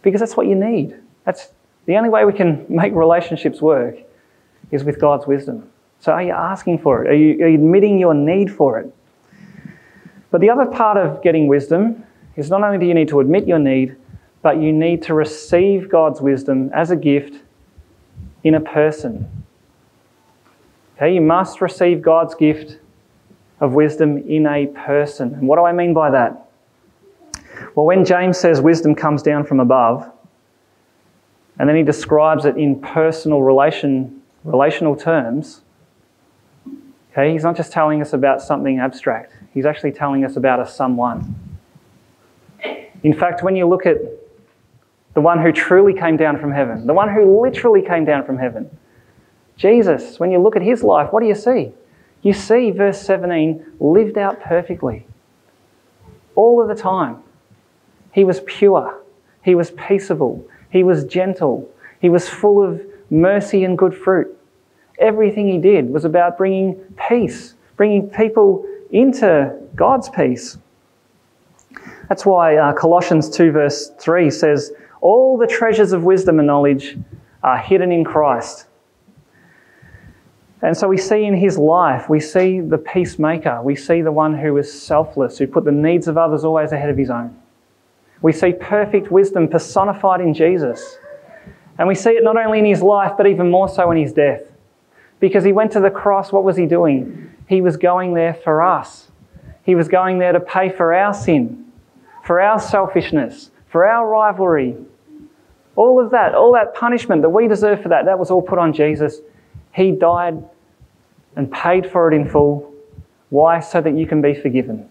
Because 0.01 0.19
that's 0.19 0.35
what 0.35 0.47
you 0.47 0.55
need. 0.55 0.95
That's 1.23 1.53
the 1.85 1.95
only 1.95 2.09
way 2.09 2.25
we 2.25 2.33
can 2.33 2.65
make 2.67 2.93
relationships 2.93 3.61
work 3.61 3.95
is 4.69 4.83
with 4.83 4.99
God's 4.99 5.25
wisdom. 5.25 5.69
So 5.99 6.11
are 6.11 6.21
you 6.21 6.33
asking 6.33 6.79
for 6.79 7.05
it? 7.05 7.09
Are 7.09 7.15
you, 7.15 7.43
are 7.43 7.47
you 7.47 7.55
admitting 7.55 7.99
your 7.99 8.13
need 8.13 8.51
for 8.51 8.79
it? 8.79 8.93
But 10.29 10.41
the 10.41 10.49
other 10.49 10.65
part 10.65 10.97
of 10.97 11.23
getting 11.23 11.47
wisdom 11.47 12.03
is 12.35 12.49
not 12.49 12.63
only 12.63 12.77
do 12.77 12.85
you 12.85 12.93
need 12.93 13.07
to 13.07 13.21
admit 13.21 13.47
your 13.47 13.59
need, 13.59 13.95
but 14.41 14.61
you 14.61 14.73
need 14.73 15.01
to 15.03 15.13
receive 15.13 15.89
God's 15.89 16.19
wisdom 16.19 16.69
as 16.73 16.91
a 16.91 16.97
gift 16.97 17.41
in 18.43 18.55
a 18.55 18.59
person. 18.59 19.25
Okay, 20.97 21.13
you 21.13 21.21
must 21.21 21.61
receive 21.61 22.01
God's 22.01 22.35
gift 22.35 22.77
of 23.61 23.73
wisdom 23.73 24.17
in 24.17 24.45
a 24.45 24.67
person. 24.67 25.33
And 25.33 25.47
what 25.47 25.55
do 25.55 25.63
I 25.63 25.71
mean 25.71 25.93
by 25.93 26.11
that? 26.11 26.46
Well, 27.75 27.85
when 27.85 28.05
James 28.05 28.37
says 28.37 28.61
wisdom 28.61 28.95
comes 28.95 29.21
down 29.21 29.45
from 29.45 29.59
above, 29.59 30.11
and 31.59 31.67
then 31.67 31.75
he 31.75 31.83
describes 31.83 32.45
it 32.45 32.57
in 32.57 32.79
personal 32.79 33.41
relation, 33.41 34.21
relational 34.43 34.95
terms, 34.95 35.61
okay, 37.11 37.31
he's 37.31 37.43
not 37.43 37.55
just 37.55 37.71
telling 37.71 38.01
us 38.01 38.13
about 38.13 38.41
something 38.41 38.79
abstract, 38.79 39.33
he's 39.53 39.65
actually 39.65 39.91
telling 39.91 40.23
us 40.23 40.35
about 40.35 40.59
a 40.59 40.67
someone. 40.67 41.35
In 43.03 43.13
fact, 43.13 43.43
when 43.43 43.55
you 43.55 43.67
look 43.67 43.85
at 43.85 43.97
the 45.13 45.21
one 45.21 45.41
who 45.41 45.51
truly 45.51 45.93
came 45.93 46.17
down 46.17 46.39
from 46.39 46.51
heaven, 46.51 46.85
the 46.85 46.93
one 46.93 47.11
who 47.11 47.41
literally 47.41 47.81
came 47.81 48.05
down 48.05 48.25
from 48.25 48.37
heaven, 48.37 48.69
Jesus, 49.55 50.19
when 50.19 50.31
you 50.31 50.39
look 50.39 50.55
at 50.55 50.61
his 50.61 50.83
life, 50.83 51.11
what 51.11 51.21
do 51.21 51.27
you 51.27 51.35
see? 51.35 51.71
You 52.21 52.33
see 52.33 52.71
verse 52.71 53.01
17 53.01 53.77
lived 53.79 54.17
out 54.17 54.41
perfectly 54.41 55.07
all 56.35 56.61
of 56.61 56.67
the 56.67 56.75
time. 56.75 57.23
He 58.17 58.23
was 58.23 58.41
pure. 58.47 58.99
He 59.43 59.53
was 59.53 59.69
peaceable. 59.69 60.43
He 60.71 60.83
was 60.83 61.05
gentle. 61.05 61.69
He 61.99 62.09
was 62.09 62.27
full 62.27 62.63
of 62.63 62.81
mercy 63.11 63.63
and 63.63 63.77
good 63.77 63.95
fruit. 63.95 64.35
Everything 64.97 65.47
he 65.47 65.59
did 65.59 65.91
was 65.91 66.03
about 66.03 66.35
bringing 66.35 66.73
peace, 67.07 67.53
bringing 67.75 68.09
people 68.09 68.65
into 68.89 69.55
God's 69.75 70.09
peace. 70.09 70.57
That's 72.09 72.25
why 72.25 72.57
uh, 72.57 72.73
Colossians 72.73 73.29
2, 73.29 73.51
verse 73.51 73.91
3 73.99 74.31
says, 74.31 74.71
All 74.99 75.37
the 75.37 75.45
treasures 75.45 75.91
of 75.91 76.03
wisdom 76.03 76.39
and 76.39 76.47
knowledge 76.47 76.97
are 77.43 77.59
hidden 77.59 77.91
in 77.91 78.03
Christ. 78.03 78.65
And 80.63 80.75
so 80.75 80.87
we 80.87 80.97
see 80.97 81.23
in 81.23 81.35
his 81.35 81.59
life, 81.59 82.09
we 82.09 82.19
see 82.19 82.61
the 82.61 82.79
peacemaker, 82.79 83.61
we 83.61 83.75
see 83.75 84.01
the 84.01 84.11
one 84.11 84.35
who 84.35 84.57
is 84.57 84.73
selfless, 84.73 85.37
who 85.37 85.45
put 85.45 85.65
the 85.65 85.71
needs 85.71 86.07
of 86.07 86.17
others 86.17 86.43
always 86.43 86.71
ahead 86.71 86.89
of 86.89 86.97
his 86.97 87.11
own. 87.11 87.43
We 88.21 88.33
see 88.33 88.53
perfect 88.53 89.11
wisdom 89.11 89.47
personified 89.47 90.21
in 90.21 90.33
Jesus. 90.33 90.97
And 91.77 91.87
we 91.87 91.95
see 91.95 92.11
it 92.11 92.23
not 92.23 92.37
only 92.37 92.59
in 92.59 92.65
his 92.65 92.81
life, 92.81 93.13
but 93.17 93.27
even 93.27 93.51
more 93.51 93.69
so 93.69 93.91
in 93.91 93.97
his 93.97 94.13
death. 94.13 94.41
Because 95.19 95.43
he 95.43 95.51
went 95.51 95.71
to 95.73 95.79
the 95.79 95.91
cross, 95.91 96.31
what 96.31 96.43
was 96.43 96.57
he 96.57 96.65
doing? 96.65 97.31
He 97.47 97.61
was 97.61 97.77
going 97.77 98.13
there 98.13 98.33
for 98.33 98.61
us. 98.61 99.09
He 99.63 99.75
was 99.75 99.87
going 99.87 100.19
there 100.19 100.31
to 100.31 100.39
pay 100.39 100.69
for 100.69 100.93
our 100.93 101.13
sin, 101.13 101.71
for 102.23 102.41
our 102.41 102.59
selfishness, 102.59 103.51
for 103.67 103.85
our 103.85 104.07
rivalry. 104.07 104.75
All 105.75 106.03
of 106.03 106.11
that, 106.11 106.33
all 106.33 106.53
that 106.53 106.73
punishment 106.73 107.21
that 107.21 107.29
we 107.29 107.47
deserve 107.47 107.81
for 107.81 107.89
that, 107.89 108.05
that 108.05 108.17
was 108.17 108.31
all 108.31 108.41
put 108.41 108.57
on 108.57 108.73
Jesus. 108.73 109.19
He 109.73 109.91
died 109.91 110.43
and 111.35 111.51
paid 111.51 111.91
for 111.91 112.11
it 112.11 112.15
in 112.15 112.27
full. 112.27 112.73
Why? 113.29 113.59
So 113.59 113.81
that 113.81 113.95
you 113.95 114.07
can 114.07 114.21
be 114.21 114.33
forgiven 114.33 114.89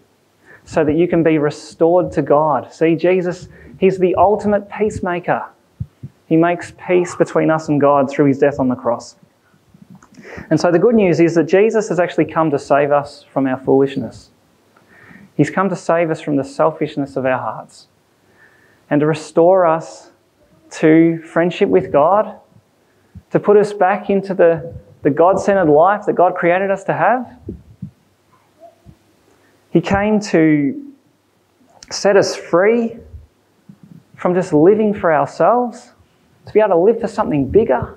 so 0.67 0.83
that 0.83 0.97
you 0.97 1.07
can 1.07 1.23
be 1.23 1.37
restored 1.37 2.11
to 2.11 2.21
God. 2.21 2.71
See, 2.73 2.95
Jesus, 2.95 3.47
He's 3.79 3.97
the 3.97 4.13
ultimate 4.15 4.69
peacemaker. 4.69 5.47
He 6.27 6.35
makes 6.35 6.73
peace 6.85 7.15
between 7.15 7.49
us 7.49 7.69
and 7.69 7.79
God 7.79 8.11
through 8.11 8.25
His 8.25 8.37
death 8.37 8.59
on 8.59 8.67
the 8.67 8.75
cross. 8.75 9.15
And 10.49 10.59
so 10.59 10.69
the 10.69 10.77
good 10.77 10.95
news 10.95 11.21
is 11.21 11.35
that 11.35 11.45
Jesus 11.45 11.87
has 11.87 12.01
actually 12.01 12.25
come 12.25 12.51
to 12.51 12.59
save 12.59 12.91
us 12.91 13.23
from 13.23 13.47
our 13.47 13.57
foolishness. 13.57 14.29
He's 15.37 15.49
come 15.49 15.69
to 15.69 15.75
save 15.75 16.11
us 16.11 16.19
from 16.19 16.35
the 16.35 16.43
selfishness 16.43 17.15
of 17.15 17.25
our 17.25 17.39
hearts 17.39 17.87
and 18.89 18.99
to 18.99 19.05
restore 19.05 19.65
us 19.65 20.11
to 20.71 21.21
friendship 21.21 21.69
with 21.69 21.93
God, 21.93 22.41
to 23.31 23.39
put 23.39 23.55
us 23.55 23.71
back 23.71 24.09
into 24.09 24.33
the, 24.33 24.75
the 25.03 25.11
God 25.11 25.39
centered 25.39 25.71
life 25.71 26.05
that 26.07 26.13
God 26.13 26.35
created 26.35 26.71
us 26.71 26.83
to 26.85 26.93
have. 26.93 27.39
He 29.77 29.81
came 29.81 30.19
to 30.31 30.91
set 31.91 32.17
us 32.17 32.35
free 32.35 32.97
from 34.15 34.33
just 34.33 34.51
living 34.51 34.91
for 34.91 35.13
ourselves, 35.13 35.91
to 36.47 36.51
be 36.51 36.59
able 36.59 36.69
to 36.69 36.77
live 36.77 36.99
for 36.99 37.07
something 37.07 37.47
bigger. 37.47 37.95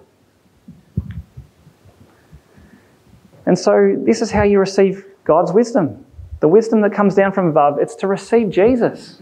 And 3.46 3.58
so, 3.58 3.96
this 4.04 4.20
is 4.20 4.30
how 4.30 4.42
you 4.42 4.58
receive 4.58 5.06
God's 5.24 5.52
wisdom. 5.52 6.04
The 6.40 6.48
wisdom 6.48 6.82
that 6.82 6.92
comes 6.92 7.14
down 7.14 7.32
from 7.32 7.46
above, 7.46 7.78
it's 7.78 7.94
to 7.94 8.06
receive 8.06 8.50
Jesus. 8.50 9.18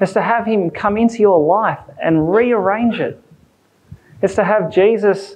It's 0.00 0.12
to 0.12 0.22
have 0.22 0.46
Him 0.46 0.70
come 0.70 0.96
into 0.96 1.18
your 1.18 1.44
life 1.44 1.80
and 2.00 2.32
rearrange 2.32 3.00
it. 3.00 3.20
It's 4.22 4.36
to 4.36 4.44
have 4.44 4.72
Jesus 4.72 5.34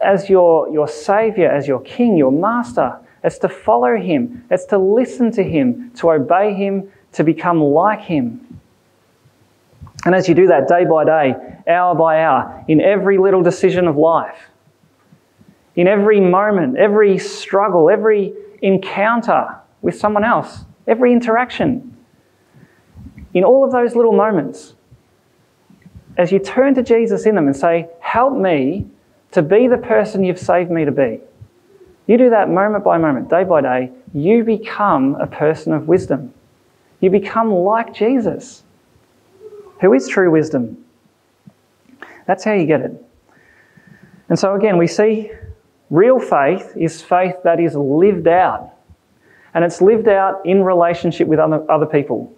as 0.00 0.28
your, 0.28 0.68
your 0.70 0.88
Savior, 0.88 1.48
as 1.48 1.68
your 1.68 1.82
King, 1.82 2.16
your 2.16 2.32
Master. 2.32 2.98
It's 3.24 3.38
to 3.38 3.48
follow 3.48 3.96
Him. 3.96 4.44
It's 4.50 4.64
to 4.66 4.78
listen 4.78 5.30
to 5.32 5.42
Him, 5.42 5.92
to 5.96 6.10
obey 6.10 6.54
Him, 6.54 6.90
to 7.12 7.24
become 7.24 7.60
like 7.60 8.00
Him. 8.00 8.60
And 10.04 10.14
as 10.14 10.28
you 10.28 10.34
do 10.34 10.48
that 10.48 10.66
day 10.66 10.84
by 10.84 11.04
day, 11.04 11.34
hour 11.68 11.94
by 11.94 12.22
hour, 12.22 12.64
in 12.66 12.80
every 12.80 13.18
little 13.18 13.42
decision 13.42 13.86
of 13.86 13.96
life, 13.96 14.38
in 15.76 15.86
every 15.86 16.20
moment, 16.20 16.76
every 16.76 17.18
struggle, 17.18 17.88
every 17.88 18.32
encounter 18.62 19.56
with 19.80 19.96
someone 19.96 20.24
else, 20.24 20.64
every 20.86 21.12
interaction, 21.12 21.96
in 23.32 23.44
all 23.44 23.64
of 23.64 23.72
those 23.72 23.94
little 23.94 24.12
moments, 24.12 24.74
as 26.18 26.30
you 26.30 26.38
turn 26.38 26.74
to 26.74 26.82
Jesus 26.82 27.24
in 27.24 27.34
them 27.34 27.46
and 27.46 27.56
say, 27.56 27.88
Help 28.00 28.36
me 28.36 28.86
to 29.30 29.40
be 29.40 29.66
the 29.66 29.78
person 29.78 30.24
you've 30.24 30.38
saved 30.38 30.70
me 30.70 30.84
to 30.84 30.92
be. 30.92 31.20
You 32.06 32.18
do 32.18 32.30
that 32.30 32.48
moment 32.48 32.84
by 32.84 32.98
moment, 32.98 33.30
day 33.30 33.44
by 33.44 33.60
day, 33.60 33.92
you 34.12 34.44
become 34.44 35.14
a 35.16 35.26
person 35.26 35.72
of 35.72 35.86
wisdom. 35.86 36.34
You 37.00 37.10
become 37.10 37.52
like 37.52 37.94
Jesus, 37.94 38.62
who 39.80 39.92
is 39.92 40.08
true 40.08 40.30
wisdom. 40.30 40.84
That's 42.26 42.44
how 42.44 42.52
you 42.52 42.66
get 42.66 42.80
it. 42.80 42.92
And 44.28 44.38
so, 44.38 44.54
again, 44.54 44.78
we 44.78 44.86
see 44.86 45.30
real 45.90 46.18
faith 46.18 46.72
is 46.76 47.02
faith 47.02 47.36
that 47.44 47.60
is 47.60 47.74
lived 47.74 48.28
out. 48.28 48.70
And 49.54 49.64
it's 49.64 49.82
lived 49.82 50.08
out 50.08 50.44
in 50.46 50.62
relationship 50.62 51.28
with 51.28 51.38
other, 51.38 51.70
other 51.70 51.86
people. 51.86 52.34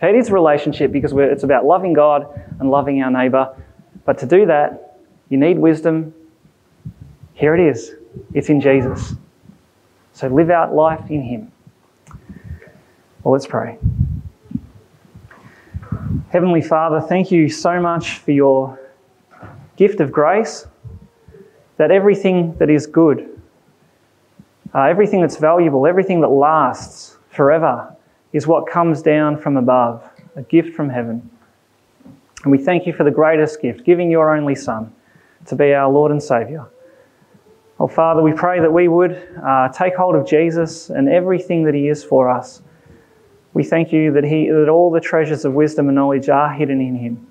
It 0.00 0.14
is 0.14 0.30
relationship 0.30 0.92
because 0.92 1.12
it's 1.14 1.42
about 1.42 1.64
loving 1.64 1.92
God 1.92 2.26
and 2.58 2.70
loving 2.70 3.02
our 3.02 3.10
neighbour. 3.10 3.54
But 4.04 4.18
to 4.18 4.26
do 4.26 4.46
that, 4.46 5.00
you 5.28 5.36
need 5.36 5.58
wisdom. 5.58 6.14
Here 7.34 7.54
it 7.54 7.60
is 7.60 7.94
it's 8.32 8.48
in 8.48 8.60
Jesus. 8.60 9.14
So 10.12 10.28
live 10.28 10.50
out 10.50 10.74
life 10.74 11.10
in 11.10 11.22
Him. 11.22 11.52
Well, 13.22 13.32
let's 13.32 13.46
pray. 13.46 13.78
Heavenly 16.30 16.62
Father, 16.62 17.00
thank 17.00 17.30
you 17.30 17.48
so 17.48 17.80
much 17.80 18.18
for 18.18 18.30
your 18.30 18.78
gift 19.76 20.00
of 20.00 20.10
grace, 20.10 20.66
that 21.76 21.90
everything 21.90 22.56
that 22.58 22.70
is 22.70 22.86
good, 22.86 23.40
uh, 24.74 24.82
everything 24.82 25.20
that's 25.20 25.36
valuable, 25.36 25.86
everything 25.86 26.20
that 26.20 26.28
lasts 26.28 27.16
forever, 27.30 27.94
is 28.32 28.46
what 28.46 28.66
comes 28.66 29.02
down 29.02 29.38
from 29.38 29.56
above, 29.56 30.02
a 30.36 30.42
gift 30.42 30.74
from 30.74 30.88
heaven. 30.88 31.30
And 32.42 32.52
we 32.52 32.58
thank 32.58 32.86
you 32.86 32.92
for 32.92 33.04
the 33.04 33.10
greatest 33.10 33.60
gift, 33.60 33.84
giving 33.84 34.10
your 34.10 34.34
only 34.34 34.54
Son 34.54 34.92
to 35.46 35.56
be 35.56 35.74
our 35.74 35.90
Lord 35.90 36.12
and 36.12 36.22
Saviour. 36.22 36.68
Oh, 37.78 37.86
Father, 37.86 38.22
we 38.22 38.32
pray 38.32 38.58
that 38.60 38.72
we 38.72 38.88
would 38.88 39.28
uh, 39.44 39.68
take 39.68 39.94
hold 39.96 40.14
of 40.14 40.26
Jesus 40.26 40.88
and 40.88 41.10
everything 41.10 41.64
that 41.64 41.74
He 41.74 41.88
is 41.88 42.02
for 42.02 42.30
us. 42.30 42.62
We 43.52 43.64
thank 43.64 43.92
you 43.92 44.12
that, 44.12 44.24
he, 44.24 44.48
that 44.48 44.68
all 44.68 44.90
the 44.90 45.00
treasures 45.00 45.44
of 45.44 45.52
wisdom 45.52 45.88
and 45.88 45.94
knowledge 45.94 46.30
are 46.30 46.52
hidden 46.52 46.80
in 46.80 46.94
Him. 46.96 47.26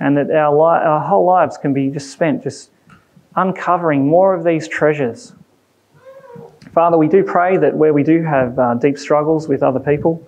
And 0.00 0.18
that 0.18 0.30
our, 0.30 0.52
li- 0.52 0.84
our 0.84 1.00
whole 1.00 1.24
lives 1.24 1.56
can 1.56 1.72
be 1.72 1.88
just 1.88 2.10
spent 2.10 2.42
just 2.42 2.70
uncovering 3.36 4.06
more 4.06 4.34
of 4.34 4.44
these 4.44 4.68
treasures. 4.68 5.32
Father, 6.74 6.98
we 6.98 7.08
do 7.08 7.24
pray 7.24 7.56
that 7.56 7.74
where 7.74 7.94
we 7.94 8.02
do 8.02 8.22
have 8.22 8.58
uh, 8.58 8.74
deep 8.74 8.98
struggles 8.98 9.48
with 9.48 9.62
other 9.62 9.80
people, 9.80 10.26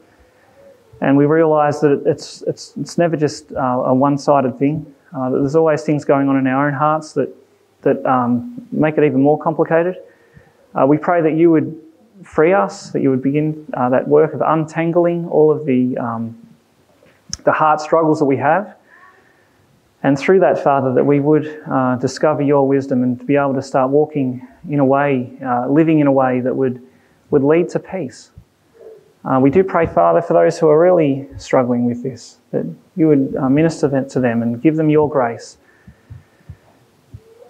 and 1.03 1.15
we 1.15 1.27
realise 1.27 1.81
that 1.81 2.03
it's, 2.07 2.41
it's, 2.47 2.73
it's 2.79 2.97
never 2.97 3.17
just 3.17 3.53
uh, 3.53 3.83
a 3.85 3.95
one 3.95 4.17
sided 4.17 4.59
thing, 4.59 4.95
uh, 5.15 5.29
that 5.29 5.39
there's 5.41 5.57
always 5.57 5.83
things 5.83 6.07
going 6.07 6.27
on 6.27 6.39
in 6.39 6.47
our 6.47 6.69
own 6.69 6.75
hearts 6.75 7.13
that 7.13 7.29
that 7.89 8.05
um, 8.07 8.67
make 8.71 8.99
it 8.99 9.05
even 9.05 9.23
more 9.23 9.39
complicated. 9.39 9.97
Uh, 10.75 10.87
we 10.87 10.99
pray 10.99 11.23
that 11.23 11.35
you 11.35 11.51
would 11.51 11.81
free 12.23 12.53
us, 12.53 12.91
that 12.91 13.01
you 13.01 13.11
would 13.11 13.23
begin 13.23 13.67
uh, 13.75 13.89
that 13.89 14.07
work 14.07 14.35
of 14.35 14.43
untangling 14.45 15.27
all 15.29 15.51
of 15.51 15.65
the, 15.65 15.97
um, 15.97 16.37
the 17.45 17.53
heart 17.53 17.81
struggles 17.81 18.19
that 18.19 18.27
we 18.27 18.37
have. 18.37 18.77
And 20.03 20.19
through 20.19 20.41
that, 20.41 20.63
Father, 20.63 20.93
that 20.95 21.05
we 21.05 21.19
would 21.19 21.63
uh, 21.69 21.97
discover 21.97 22.43
your 22.43 22.69
wisdom 22.69 23.03
and 23.03 23.27
be 23.27 23.37
able 23.37 23.55
to 23.55 23.63
start 23.63 23.91
walking 23.91 24.47
in 24.69 24.79
a 24.79 24.85
way, 24.85 25.33
uh, 25.45 25.69
living 25.69 25.99
in 25.99 26.07
a 26.07 26.13
way 26.13 26.41
that 26.41 26.55
would, 26.55 26.81
would 27.31 27.43
lead 27.43 27.69
to 27.71 27.79
peace. 27.81 28.31
Uh, 29.25 29.41
we 29.41 29.51
do 29.51 29.65
pray, 29.65 29.87
Father, 29.87 30.23
for 30.23 30.35
those 30.35 30.59
who 30.59 30.69
are 30.69 30.79
really 30.81 31.29
struggling 31.37 31.85
with 31.85 32.03
this, 32.03 32.39
that 32.53 32.65
you 32.95 33.09
would 33.09 33.35
uh, 33.37 33.49
minister 33.49 34.05
to 34.05 34.21
them 34.21 34.43
and 34.43 34.63
give 34.63 34.77
them 34.77 34.89
your 34.89 35.09
grace 35.09 35.59